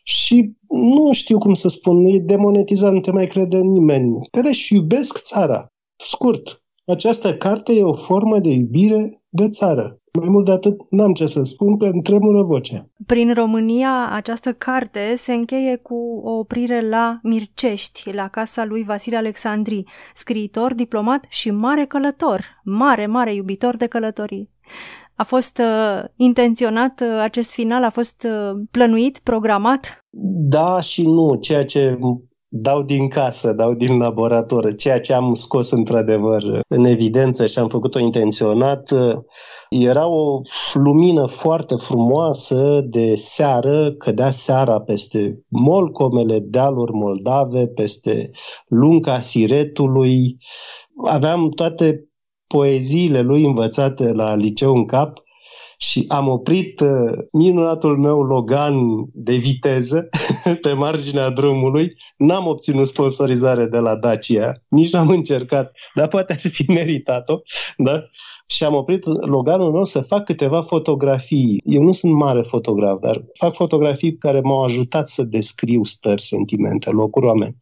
și 0.03 0.53
nu 0.69 1.13
știu 1.13 1.39
cum 1.39 1.55
să 1.55 1.69
spun, 1.69 2.05
e 2.05 2.19
demonetizat, 2.19 2.93
nu 2.93 3.01
te 3.01 3.11
mai 3.11 3.27
crede 3.27 3.57
nimeni, 3.57 4.29
care 4.31 4.49
își 4.49 4.75
iubesc 4.75 5.19
țara. 5.19 5.73
Scurt, 5.97 6.63
această 6.85 7.37
carte 7.37 7.73
e 7.73 7.83
o 7.83 7.95
formă 7.95 8.39
de 8.39 8.51
iubire 8.51 9.23
de 9.29 9.49
țară. 9.49 9.99
Mai 10.19 10.29
mult 10.29 10.45
de 10.45 10.53
atât 10.53 10.81
n-am 10.91 11.13
ce 11.13 11.27
să 11.27 11.43
spun, 11.43 11.77
că 11.79 11.85
îmi 11.85 12.03
tremură 12.03 12.43
vocea. 12.43 12.87
Prin 13.07 13.35
România, 13.35 14.11
această 14.13 14.53
carte 14.53 15.15
se 15.17 15.33
încheie 15.33 15.77
cu 15.77 16.21
o 16.25 16.31
oprire 16.31 16.89
la 16.89 17.19
Mircești, 17.23 18.15
la 18.15 18.29
casa 18.29 18.65
lui 18.65 18.83
Vasile 18.83 19.17
Alexandri, 19.17 19.85
scriitor, 20.15 20.75
diplomat 20.75 21.25
și 21.29 21.51
mare 21.51 21.85
călător, 21.85 22.41
mare, 22.65 23.07
mare 23.07 23.35
iubitor 23.35 23.77
de 23.77 23.87
călătorii. 23.87 24.49
A 25.15 25.25
fost 25.25 25.59
uh, 25.59 26.05
intenționat 26.17 27.01
uh, 27.01 27.21
acest 27.23 27.53
final? 27.53 27.85
A 27.85 27.91
fost 27.91 28.27
uh, 28.27 28.61
plănuit, 28.71 29.19
programat? 29.19 30.05
Da 30.49 30.81
și 30.81 31.03
nu. 31.03 31.37
Ceea 31.41 31.65
ce 31.65 31.99
dau 32.49 32.83
din 32.83 33.09
casă, 33.09 33.53
dau 33.53 33.75
din 33.75 33.99
laborator, 33.99 34.75
ceea 34.75 35.01
ce 35.01 35.13
am 35.15 35.33
scos 35.33 35.71
într-adevăr 35.71 36.43
în 36.69 36.85
evidență 36.85 37.47
și 37.47 37.59
am 37.59 37.69
făcut-o 37.69 37.99
intenționat, 37.99 38.91
Era 39.69 40.07
o 40.07 40.41
lumină 40.73 41.27
foarte 41.27 41.75
frumoasă 41.75 42.81
de 42.85 43.15
seară, 43.15 43.93
cădea 43.93 44.31
seara 44.31 44.81
peste 44.81 45.45
molcomele 45.49 46.39
dealuri 46.39 46.93
moldave, 46.93 47.67
peste 47.67 48.31
lunca 48.69 49.21
Siretului. 49.21 50.37
Aveam 51.05 51.49
toate 51.49 52.09
poeziile 52.47 53.21
lui 53.21 53.45
învățate 53.45 54.13
la 54.13 54.35
liceu 54.35 54.77
în 54.77 54.87
cap 54.87 55.19
și 55.79 56.05
am 56.09 56.29
oprit 56.29 56.81
uh, 56.81 57.13
minunatul 57.33 57.99
meu 57.99 58.23
Logan 58.23 58.75
de 59.13 59.35
viteză 59.35 60.09
pe 60.63 60.73
marginea 60.73 61.31
drumului. 61.31 61.93
N-am 62.17 62.47
obținut 62.47 62.87
sponsorizare 62.87 63.67
de 63.67 63.79
la 63.79 63.97
Dacia, 63.97 64.53
nici 64.69 64.93
n-am 64.93 65.09
încercat, 65.09 65.77
dar 65.95 66.09
poate 66.09 66.33
ar 66.33 66.39
fi 66.39 66.65
meritat-o. 66.71 67.39
Da? 67.77 68.03
Și 68.51 68.65
am 68.65 68.75
oprit 68.75 69.05
Loganul 69.05 69.73
meu 69.73 69.85
să 69.85 70.01
fac 70.01 70.25
câteva 70.25 70.63
fotografii. 70.63 71.61
Eu 71.65 71.83
nu 71.83 71.93
sunt 71.93 72.13
mare 72.13 72.43
fotograf, 72.43 73.01
dar 73.01 73.25
fac 73.35 73.55
fotografii 73.55 74.17
care 74.17 74.41
m-au 74.41 74.63
ajutat 74.63 75.09
să 75.09 75.23
descriu 75.23 75.85
stări, 75.85 76.23
sentimente, 76.23 76.91
locuri, 76.91 77.27
oameni. 77.27 77.57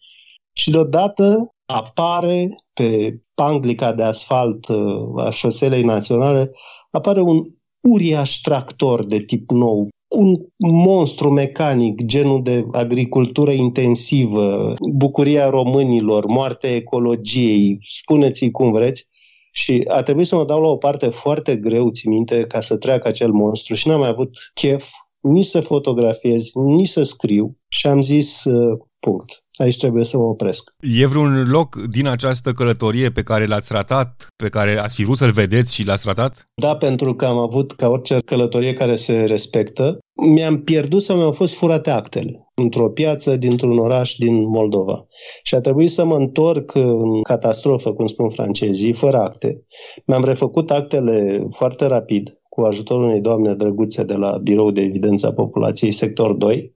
Și 0.53 0.71
deodată 0.71 1.51
apare 1.67 2.57
pe 2.73 3.21
panglica 3.35 3.93
de 3.93 4.03
asfalt 4.03 4.69
uh, 4.69 5.25
a 5.25 5.31
șoselei 5.31 5.83
naționale, 5.83 6.51
apare 6.91 7.21
un 7.21 7.39
uriaș 7.81 8.37
tractor 8.37 9.05
de 9.05 9.19
tip 9.19 9.51
nou, 9.51 9.89
un 10.09 10.35
monstru 10.59 11.31
mecanic, 11.31 12.05
genul 12.05 12.43
de 12.43 12.67
agricultură 12.73 13.53
intensivă, 13.53 14.75
bucuria 14.93 15.49
românilor, 15.49 16.27
moartea 16.27 16.75
ecologiei, 16.75 17.79
spuneți-i 17.89 18.51
cum 18.51 18.73
vreți. 18.73 19.07
Și 19.57 19.85
a 19.89 20.03
trebuit 20.03 20.27
să 20.27 20.37
mă 20.37 20.45
dau 20.45 20.61
la 20.61 20.69
o 20.69 20.77
parte 20.77 21.09
foarte 21.09 21.57
greu, 21.57 21.91
ți 21.91 22.09
minte, 22.09 22.45
ca 22.47 22.61
să 22.61 22.77
treacă 22.77 23.09
acel 23.09 23.31
monstru 23.31 23.75
și 23.75 23.89
n-am 23.89 23.99
mai 23.99 24.09
avut 24.09 24.51
chef 24.55 24.91
nici 25.21 25.45
să 25.45 25.61
fotografiez, 25.61 26.51
nici 26.55 26.89
să 26.89 27.03
scriu. 27.03 27.57
Și 27.69 27.87
am 27.87 28.01
zis 28.01 28.45
uh, 28.45 28.79
punct 29.07 29.31
aici 29.63 29.79
trebuie 29.79 30.05
să 30.05 30.17
mă 30.17 30.25
opresc. 30.25 30.75
E 31.01 31.07
vreun 31.07 31.51
loc 31.51 31.75
din 31.75 32.07
această 32.07 32.51
călătorie 32.53 33.11
pe 33.11 33.23
care 33.23 33.47
l-ați 33.47 33.73
ratat, 33.73 34.27
pe 34.37 34.49
care 34.49 34.79
ați 34.79 34.95
fi 34.95 35.05
vrut 35.05 35.17
să-l 35.17 35.31
vedeți 35.31 35.75
și 35.75 35.87
l-ați 35.87 36.07
ratat? 36.07 36.45
Da, 36.55 36.77
pentru 36.77 37.15
că 37.15 37.25
am 37.25 37.39
avut, 37.39 37.73
ca 37.73 37.89
orice 37.89 38.19
călătorie 38.25 38.73
care 38.73 38.97
se 38.97 39.13
respectă, 39.13 39.99
mi-am 40.35 40.63
pierdut 40.63 41.03
sau 41.03 41.17
mi-au 41.17 41.33
fost 41.33 41.55
furate 41.55 41.91
actele 41.91 42.51
într-o 42.55 42.89
piață 42.89 43.37
dintr-un 43.37 43.79
oraș 43.79 44.15
din 44.15 44.49
Moldova. 44.49 45.07
Și 45.43 45.55
a 45.55 45.61
trebuit 45.61 45.91
să 45.91 46.05
mă 46.05 46.17
întorc 46.17 46.75
în 46.75 47.23
catastrofă, 47.23 47.93
cum 47.93 48.07
spun 48.07 48.29
francezii, 48.29 48.93
fără 48.93 49.17
acte. 49.17 49.65
Mi-am 50.07 50.25
refăcut 50.25 50.71
actele 50.71 51.47
foarte 51.51 51.87
rapid, 51.87 52.39
cu 52.49 52.61
ajutorul 52.61 53.05
unei 53.05 53.21
doamne 53.21 53.55
drăguțe 53.55 54.05
de 54.05 54.15
la 54.15 54.39
Birou 54.43 54.71
de 54.71 54.81
Evidență 54.81 55.27
a 55.27 55.33
Populației 55.33 55.93
Sector 55.93 56.33
2, 56.33 56.76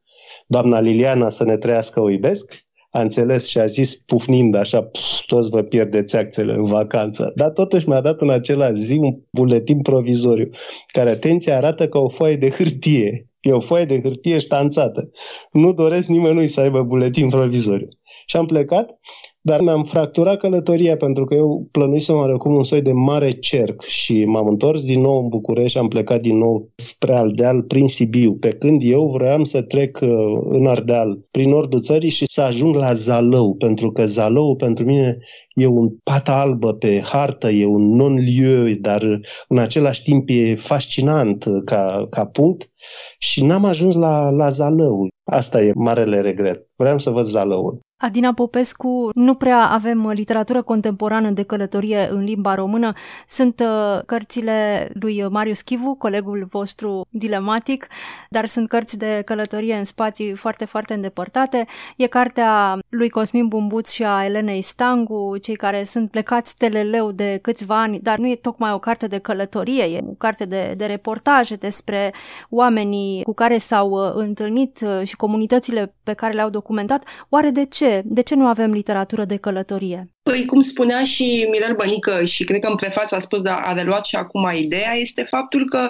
doamna 0.51 0.81
Liliana 0.81 1.29
să 1.29 1.45
ne 1.45 1.57
trăiască 1.57 2.01
o 2.01 2.11
iubesc, 2.11 2.55
a 2.91 3.01
înțeles 3.01 3.47
și 3.47 3.59
a 3.59 3.67
zis 3.67 3.95
pufnind 3.95 4.55
așa, 4.55 4.91
toți 5.27 5.51
vă 5.51 5.63
pierdeți 5.63 6.17
acțiile 6.17 6.53
în 6.53 6.65
vacanță. 6.65 7.33
Dar 7.35 7.51
totuși 7.51 7.89
mi-a 7.89 8.01
dat 8.01 8.21
în 8.21 8.31
același 8.31 8.81
zi 8.81 8.97
un 8.97 9.17
buletin 9.31 9.83
provizoriu, 9.83 10.51
care, 10.93 11.11
atenție, 11.11 11.53
arată 11.53 11.89
ca 11.89 11.99
o 11.99 12.09
foaie 12.09 12.37
de 12.37 12.51
hârtie. 12.51 13.29
E 13.41 13.53
o 13.53 13.61
foaie 13.61 13.85
de 13.85 14.01
hârtie 14.01 14.39
ștanțată. 14.39 15.11
Nu 15.53 15.73
doresc 15.73 16.09
nimănui 16.09 16.47
să 16.47 16.61
aibă 16.61 16.83
buletin 16.83 17.29
provizoriu. 17.29 17.89
Și 18.27 18.37
am 18.37 18.47
plecat 18.47 18.99
dar 19.43 19.61
mi-am 19.61 19.85
fracturat 19.85 20.39
călătoria 20.39 20.97
pentru 20.97 21.25
că 21.25 21.35
eu 21.35 21.69
plănuisem 21.71 22.17
oarecum 22.17 22.55
un 22.55 22.65
soi 22.65 22.83
de 22.83 22.93
mare 22.93 23.31
cerc 23.31 23.83
și 23.83 24.25
m-am 24.25 24.49
întors 24.49 24.85
din 24.85 25.01
nou 25.01 25.23
în 25.23 25.29
București 25.29 25.71
și 25.71 25.79
am 25.79 25.89
plecat 25.89 26.21
din 26.21 26.39
nou 26.39 26.71
spre 26.75 27.13
Ardeal 27.13 27.63
prin 27.63 27.89
Sibiu, 27.89 28.33
pe 28.33 28.53
când 28.53 28.81
eu 28.85 29.07
vreau 29.09 29.45
să 29.45 29.63
trec 29.63 29.99
uh, 30.03 30.09
în 30.49 30.67
Ardeal 30.67 31.19
prin 31.31 31.49
nordul 31.49 31.81
țării 31.81 32.11
și 32.11 32.25
să 32.27 32.41
ajung 32.43 32.75
la 32.75 32.93
Zalău, 32.93 33.55
pentru 33.55 33.91
că 33.93 34.05
Zalău 34.05 34.57
pentru 34.57 34.85
mine 34.85 35.19
e 35.61 35.67
un 35.67 35.89
pata 36.03 36.41
albă 36.41 36.73
pe 36.73 37.03
hartă, 37.05 37.51
e 37.51 37.67
un 37.67 37.95
non-lieu, 37.95 38.75
dar 38.81 39.03
în 39.49 39.59
același 39.59 40.03
timp 40.03 40.29
e 40.29 40.55
fascinant 40.55 41.45
ca, 41.65 42.07
ca 42.11 42.25
punct 42.25 42.71
și 43.19 43.45
n-am 43.45 43.65
ajuns 43.65 43.95
la, 43.95 44.31
la 44.31 44.49
Zalău. 44.49 45.09
Asta 45.25 45.63
e 45.63 45.73
marele 45.75 46.21
regret. 46.21 46.69
Vreau 46.77 46.99
să 46.99 47.11
văd 47.11 47.25
Zalăul. 47.25 47.81
Adina 48.03 48.33
Popescu, 48.33 49.11
nu 49.15 49.35
prea 49.35 49.59
avem 49.71 50.05
uh, 50.05 50.13
literatură 50.15 50.63
contemporană 50.63 51.31
de 51.31 51.43
călătorie 51.43 52.09
în 52.11 52.25
limba 52.25 52.55
română. 52.55 52.93
Sunt 53.29 53.61
uh, 53.61 54.01
cărțile 54.07 54.91
lui 54.93 55.27
Marius 55.29 55.61
Chivu, 55.61 55.95
colegul 55.95 56.47
vostru 56.51 57.07
dilematic, 57.11 57.87
dar 58.29 58.47
sunt 58.47 58.69
cărți 58.69 58.99
de 58.99 59.23
călătorie 59.25 59.75
în 59.75 59.85
spații 59.85 60.33
foarte, 60.33 60.65
foarte 60.65 60.95
îndepărtate. 60.95 61.67
E 61.97 62.07
cartea 62.07 62.79
lui 62.89 63.09
Cosmin 63.09 63.49
Bumbuț 63.49 63.91
și 63.91 64.05
a 64.05 64.25
Elenei 64.25 64.63
Stangu, 64.63 65.39
cei 65.51 65.59
care 65.59 65.85
sunt 65.85 66.11
plecați 66.11 66.57
teleleu 66.57 67.13
de 67.13 67.39
câțiva 67.43 67.81
ani, 67.81 68.01
dar 68.03 68.19
nu 68.19 68.29
e 68.29 68.37
tocmai 68.37 68.73
o 68.73 68.79
carte 68.79 69.07
de 69.07 69.19
călătorie, 69.19 69.83
e 69.83 70.01
o 70.07 70.13
carte 70.13 70.45
de, 70.45 70.75
de 70.77 70.85
reportaje 70.85 71.55
despre 71.55 72.13
oamenii 72.49 73.23
cu 73.23 73.35
care 73.35 73.59
s-au 73.59 73.91
uh, 73.91 74.13
întâlnit 74.15 74.85
și 75.05 75.17
comunitățile 75.17 75.95
pe 76.05 76.13
care 76.13 76.35
le-au 76.35 76.51
documentat. 76.51 77.05
Oare 77.29 77.51
de 77.51 77.67
ce? 77.67 78.03
De 78.05 78.21
ce 78.21 78.35
nu 78.35 78.47
avem 78.47 78.73
literatură 78.73 79.25
de 79.25 79.37
călătorie? 79.37 80.03
Păi, 80.23 80.47
cum 80.47 80.61
spunea 80.61 81.05
și 81.05 81.47
Mirel 81.51 81.75
Bănică 81.75 82.25
și 82.25 82.45
cred 82.45 82.61
că 82.61 82.69
în 82.69 82.77
prefață 82.77 83.15
a 83.15 83.19
spus, 83.19 83.41
dar 83.41 83.63
a 83.65 83.73
reluat 83.73 84.05
și 84.05 84.17
acum 84.17 84.51
ideea, 84.55 84.93
este 84.95 85.23
faptul 85.23 85.69
că 85.69 85.89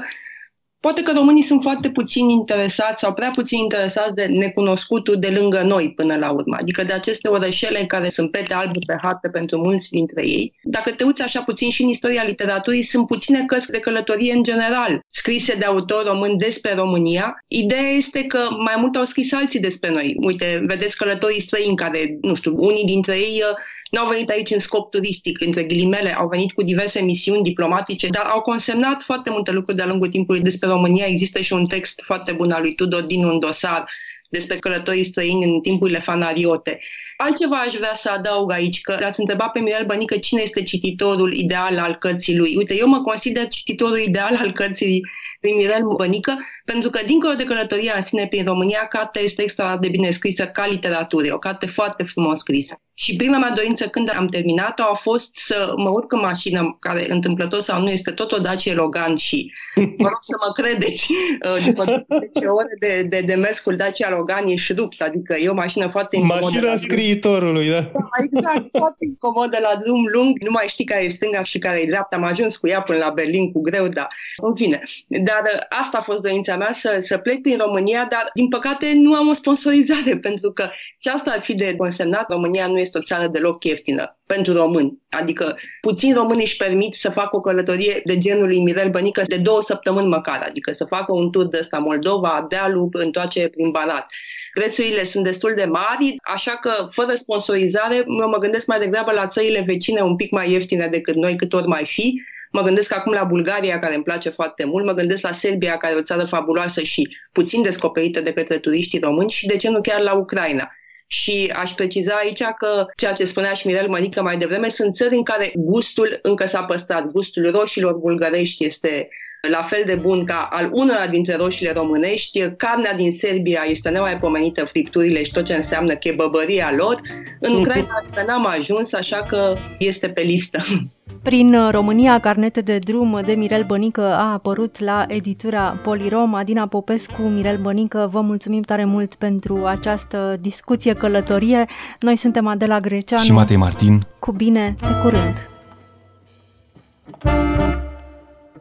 Poate 0.81 1.03
că 1.03 1.13
românii 1.15 1.43
sunt 1.43 1.63
foarte 1.63 1.91
puțin 1.91 2.29
interesați 2.29 3.01
sau 3.01 3.13
prea 3.13 3.31
puțin 3.31 3.59
interesați 3.59 4.15
de 4.15 4.25
necunoscutul 4.25 5.17
de 5.19 5.37
lângă 5.41 5.63
noi 5.63 5.93
până 5.97 6.17
la 6.17 6.31
urmă, 6.31 6.57
adică 6.61 6.85
de 6.85 6.93
aceste 6.93 7.29
orășele 7.29 7.85
care 7.87 8.09
sunt 8.09 8.31
pete 8.31 8.55
albe 8.55 8.79
pe 8.87 8.99
hartă 9.03 9.29
pentru 9.29 9.59
mulți 9.59 9.91
dintre 9.91 10.27
ei. 10.27 10.53
Dacă 10.63 10.91
te 10.91 11.05
uiți 11.05 11.23
așa 11.23 11.43
puțin 11.43 11.71
și 11.71 11.83
în 11.83 11.89
istoria 11.89 12.25
literaturii, 12.27 12.83
sunt 12.83 13.07
puține 13.07 13.45
cărți 13.47 13.71
de 13.71 13.79
călătorie 13.79 14.33
în 14.33 14.43
general, 14.43 15.05
scrise 15.09 15.55
de 15.55 15.65
autor 15.65 16.05
român 16.07 16.39
despre 16.39 16.75
România. 16.75 17.45
Ideea 17.49 17.91
este 17.97 18.25
că 18.25 18.39
mai 18.59 18.75
mult 18.77 18.97
au 18.97 19.05
scris 19.05 19.33
alții 19.33 19.61
despre 19.61 19.91
noi. 19.91 20.17
Uite, 20.21 20.63
vedeți 20.67 20.97
călătorii 20.97 21.41
străini 21.41 21.77
care, 21.77 22.19
nu 22.21 22.35
știu, 22.35 22.55
unii 22.57 22.85
dintre 22.85 23.15
ei 23.15 23.43
nu 23.43 23.55
au 23.99 24.09
venit 24.09 24.31
aici 24.31 24.51
în 24.51 24.59
scop 24.59 24.91
turistic, 24.91 25.45
între 25.45 25.63
ghilimele, 25.65 26.17
au 26.17 26.29
venit 26.29 26.53
cu 26.53 26.63
diverse 26.63 27.01
misiuni 27.01 27.43
diplomatice, 27.43 28.09
dar 28.09 28.25
au 28.25 28.41
consemnat 28.41 29.03
foarte 29.03 29.31
multe 29.31 29.51
lucruri 29.51 29.77
de-a 29.77 29.87
lungul 29.87 30.09
timpului 30.09 30.41
despre 30.41 30.69
România. 30.69 31.07
Există 31.07 31.41
și 31.41 31.53
un 31.53 31.65
text 31.65 32.03
foarte 32.05 32.33
bun 32.33 32.51
al 32.51 32.63
lui 32.63 32.75
Tudor 32.75 33.03
din 33.03 33.25
un 33.25 33.39
dosar 33.39 33.85
despre 34.31 34.57
călătorii 34.57 35.05
străini 35.05 35.45
în 35.45 35.61
timpurile 35.61 36.01
fanariote. 36.01 36.81
Altceva 37.17 37.57
aș 37.57 37.73
vrea 37.73 37.95
să 37.95 38.11
adaug 38.11 38.53
aici, 38.53 38.81
că 38.81 38.97
l-ați 39.01 39.21
întrebat 39.21 39.53
pe 39.53 39.61
Mirel 39.61 39.85
Bănică 39.87 40.17
cine 40.17 40.41
este 40.45 40.63
cititorul 40.63 41.33
ideal 41.33 41.79
al 41.79 41.95
cărții 41.95 42.37
lui. 42.37 42.57
Uite, 42.57 42.77
eu 42.77 42.89
mă 42.89 43.01
consider 43.01 43.49
cititorul 43.49 43.99
ideal 43.99 44.37
al 44.37 44.53
cărții 44.53 45.03
lui 45.41 45.53
Mirel 45.53 45.83
Bănică, 45.97 46.37
pentru 46.65 46.91
că, 46.91 47.01
dincolo 47.07 47.35
de 47.35 47.45
călătoria 47.45 47.93
în 47.97 48.03
sine 48.03 48.27
prin 48.27 48.45
România, 48.45 48.87
cartea 48.89 49.23
este 49.23 49.43
extraordinar 49.43 49.91
de 49.91 49.99
bine 49.99 50.11
scrisă 50.11 50.47
ca 50.47 50.67
literatură, 50.67 51.35
o 51.35 51.39
carte 51.39 51.67
foarte 51.67 52.03
frumos 52.03 52.39
scrisă. 52.39 52.81
Și 53.03 53.17
prima 53.17 53.39
mea 53.39 53.51
dorință 53.51 53.89
când 53.89 54.13
am 54.17 54.27
terminat-o 54.27 54.83
a 54.83 54.95
fost 54.95 55.37
să 55.37 55.73
mă 55.77 55.89
urc 55.89 56.13
în 56.13 56.21
mașină, 56.21 56.77
care 56.81 57.13
întâmplător 57.13 57.61
sau 57.61 57.81
nu 57.81 57.91
este 57.91 58.11
tot 58.11 58.33
o 58.33 58.39
Dacia 58.39 58.75
Logan 58.75 59.17
și 59.17 59.53
vă 59.75 60.09
rog 60.09 60.19
să 60.21 60.37
mă 60.47 60.53
credeți, 60.53 61.13
uh, 61.57 61.65
după 61.67 61.85
10 61.85 62.47
ore 62.47 62.77
de, 62.81 63.03
de, 63.09 63.21
de 63.27 63.35
mers 63.35 63.61
cu 63.61 63.73
Dacia 63.73 64.11
Logan 64.11 64.47
ești 64.47 64.73
rupt, 64.73 65.01
adică 65.01 65.37
e 65.37 65.49
o 65.49 65.55
mașină 65.55 65.89
foarte 65.89 66.17
incomodă. 66.17 66.45
Mașina 66.45 66.77
scriitorului, 66.77 67.69
da? 67.69 67.81
da? 67.81 68.09
Exact, 68.25 68.67
foarte 68.79 69.05
incomodă 69.07 69.59
la 69.61 69.81
drum 69.83 70.07
lung, 70.13 70.39
nu 70.39 70.51
mai 70.51 70.65
știi 70.69 70.85
care 70.85 71.05
e 71.05 71.09
stânga 71.09 71.43
și 71.43 71.59
care 71.59 71.79
e 71.79 71.87
dreapta, 71.87 72.17
am 72.17 72.25
ajuns 72.25 72.57
cu 72.57 72.67
ea 72.69 72.83
până 72.83 72.99
la 72.99 73.11
Berlin 73.11 73.53
cu 73.53 73.61
greu, 73.61 73.89
dar 73.89 74.07
în 74.37 74.55
fine. 74.55 74.83
Dar 75.07 75.43
uh, 75.55 75.61
asta 75.81 75.99
a 75.99 76.03
fost 76.03 76.23
dorința 76.23 76.57
mea, 76.57 76.73
să, 76.73 76.99
să 77.01 77.19
plec 77.19 77.41
prin 77.41 77.59
România, 77.59 78.07
dar 78.11 78.31
din 78.35 78.49
păcate 78.49 78.93
nu 78.95 79.15
am 79.15 79.29
o 79.29 79.33
sponsorizare, 79.33 80.17
pentru 80.29 80.53
că 80.53 80.71
și 80.99 81.09
asta 81.09 81.31
ar 81.31 81.41
fi 81.43 81.55
de 81.55 81.75
consemnat, 81.77 82.31
România 82.31 82.67
nu 82.67 82.79
este 82.79 82.90
este 82.91 82.99
o 82.99 83.17
țară 83.17 83.29
deloc 83.29 83.65
ieftină 83.65 84.19
pentru 84.27 84.53
români. 84.53 84.99
Adică 85.11 85.57
puțin 85.81 86.15
români 86.15 86.43
își 86.43 86.57
permit 86.57 86.95
să 86.95 87.11
facă 87.11 87.37
o 87.37 87.39
călătorie 87.39 88.01
de 88.05 88.19
genul 88.19 88.47
lui 88.47 88.61
Mirel 88.61 88.91
Bănică 88.91 89.23
de 89.25 89.37
două 89.37 89.63
săptămâni 89.63 90.09
măcar, 90.09 90.45
adică 90.49 90.73
să 90.73 90.85
facă 90.85 91.13
un 91.13 91.31
tur 91.31 91.47
de 91.47 91.59
ăsta 91.61 91.79
Moldova, 91.79 92.47
Dealul, 92.49 92.89
întoarce 92.93 93.49
prin 93.49 93.71
Balat. 93.71 94.07
Prețurile 94.55 95.05
sunt 95.05 95.25
destul 95.25 95.53
de 95.57 95.65
mari, 95.65 96.17
așa 96.23 96.51
că 96.51 96.89
fără 96.91 97.15
sponsorizare 97.15 97.97
eu 97.97 98.29
mă 98.29 98.39
gândesc 98.39 98.67
mai 98.67 98.79
degrabă 98.79 99.13
la 99.13 99.27
țările 99.27 99.63
vecine 99.67 100.01
un 100.01 100.17
pic 100.17 100.31
mai 100.31 100.51
ieftine 100.51 100.87
decât 100.87 101.15
noi, 101.15 101.37
cât 101.37 101.53
ori 101.53 101.67
mai 101.67 101.85
fi, 101.87 102.23
Mă 102.53 102.63
gândesc 102.63 102.95
acum 102.97 103.13
la 103.13 103.25
Bulgaria, 103.25 103.79
care 103.79 103.95
îmi 103.95 104.05
place 104.05 104.29
foarte 104.29 104.65
mult, 104.65 104.85
mă 104.85 104.93
gândesc 104.93 105.23
la 105.23 105.33
Serbia, 105.33 105.77
care 105.77 105.95
e 105.95 105.99
o 105.99 106.03
țară 106.03 106.25
fabuloasă 106.25 106.83
și 106.83 107.17
puțin 107.33 107.63
descoperită 107.63 108.21
de 108.21 108.33
către 108.33 108.59
turiștii 108.59 108.99
români 108.99 109.31
și 109.31 109.47
de 109.47 109.57
ce 109.57 109.69
nu 109.69 109.81
chiar 109.81 110.01
la 110.01 110.15
Ucraina. 110.15 110.71
Și 111.13 111.53
aș 111.57 111.71
preciza 111.71 112.15
aici 112.15 112.43
că 112.59 112.87
ceea 112.97 113.13
ce 113.13 113.25
spunea 113.25 113.53
și 113.53 113.67
Mirel 113.67 113.89
Mănică 113.89 114.23
mai 114.23 114.37
devreme 114.37 114.69
sunt 114.69 114.95
țări 114.95 115.15
în 115.15 115.23
care 115.23 115.53
gustul 115.55 116.19
încă 116.23 116.47
s-a 116.47 116.63
păstrat. 116.63 117.11
Gustul 117.11 117.51
roșilor 117.51 117.93
bulgărești 117.93 118.65
este 118.65 119.09
la 119.49 119.63
fel 119.63 119.83
de 119.87 119.95
bun 119.95 120.25
ca 120.25 120.49
al 120.53 120.71
unora 120.73 121.07
dintre 121.07 121.37
roșiile 121.37 121.73
românești. 121.73 122.51
Carnea 122.57 122.95
din 122.95 123.13
Serbia 123.13 123.63
este 123.69 123.89
nemaipomenită, 123.89 124.65
fripturile 124.65 125.23
și 125.23 125.33
tot 125.33 125.45
ce 125.45 125.55
înseamnă 125.55 125.95
chebăbăria 125.95 126.73
lor. 126.77 127.01
În 127.41 127.55
Ucraina 127.55 128.05
n-am 128.27 128.47
ajuns, 128.47 128.93
așa 128.93 129.27
că 129.29 129.57
este 129.79 130.09
pe 130.09 130.21
listă. 130.21 130.59
Prin 131.23 131.55
uh, 131.55 131.69
România, 131.71 132.19
carnete 132.19 132.61
de 132.61 132.79
drum 132.79 133.21
de 133.25 133.33
Mirel 133.33 133.65
Bănică 133.65 134.15
a 134.15 134.33
apărut 134.33 134.79
la 134.79 135.05
editura 135.09 135.77
Polirom. 135.83 136.35
Adina 136.35 136.67
Popescu, 136.67 137.23
Mirel 137.23 137.59
Bănică, 137.59 138.09
vă 138.13 138.21
mulțumim 138.21 138.63
tare 138.63 138.85
mult 138.85 139.15
pentru 139.15 139.65
această 139.65 140.37
discuție, 140.41 140.93
călătorie. 140.93 141.65
Noi 142.01 142.17
suntem 142.17 142.47
Adela 142.47 142.81
Greceanu 142.81 143.25
și 143.25 143.33
Matei 143.33 143.57
Martin. 143.57 144.07
Cu 144.19 144.33
bine, 144.33 144.75
pe 144.81 145.01
curând! 145.03 145.49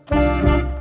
thank 0.06 0.48
you 0.48 0.79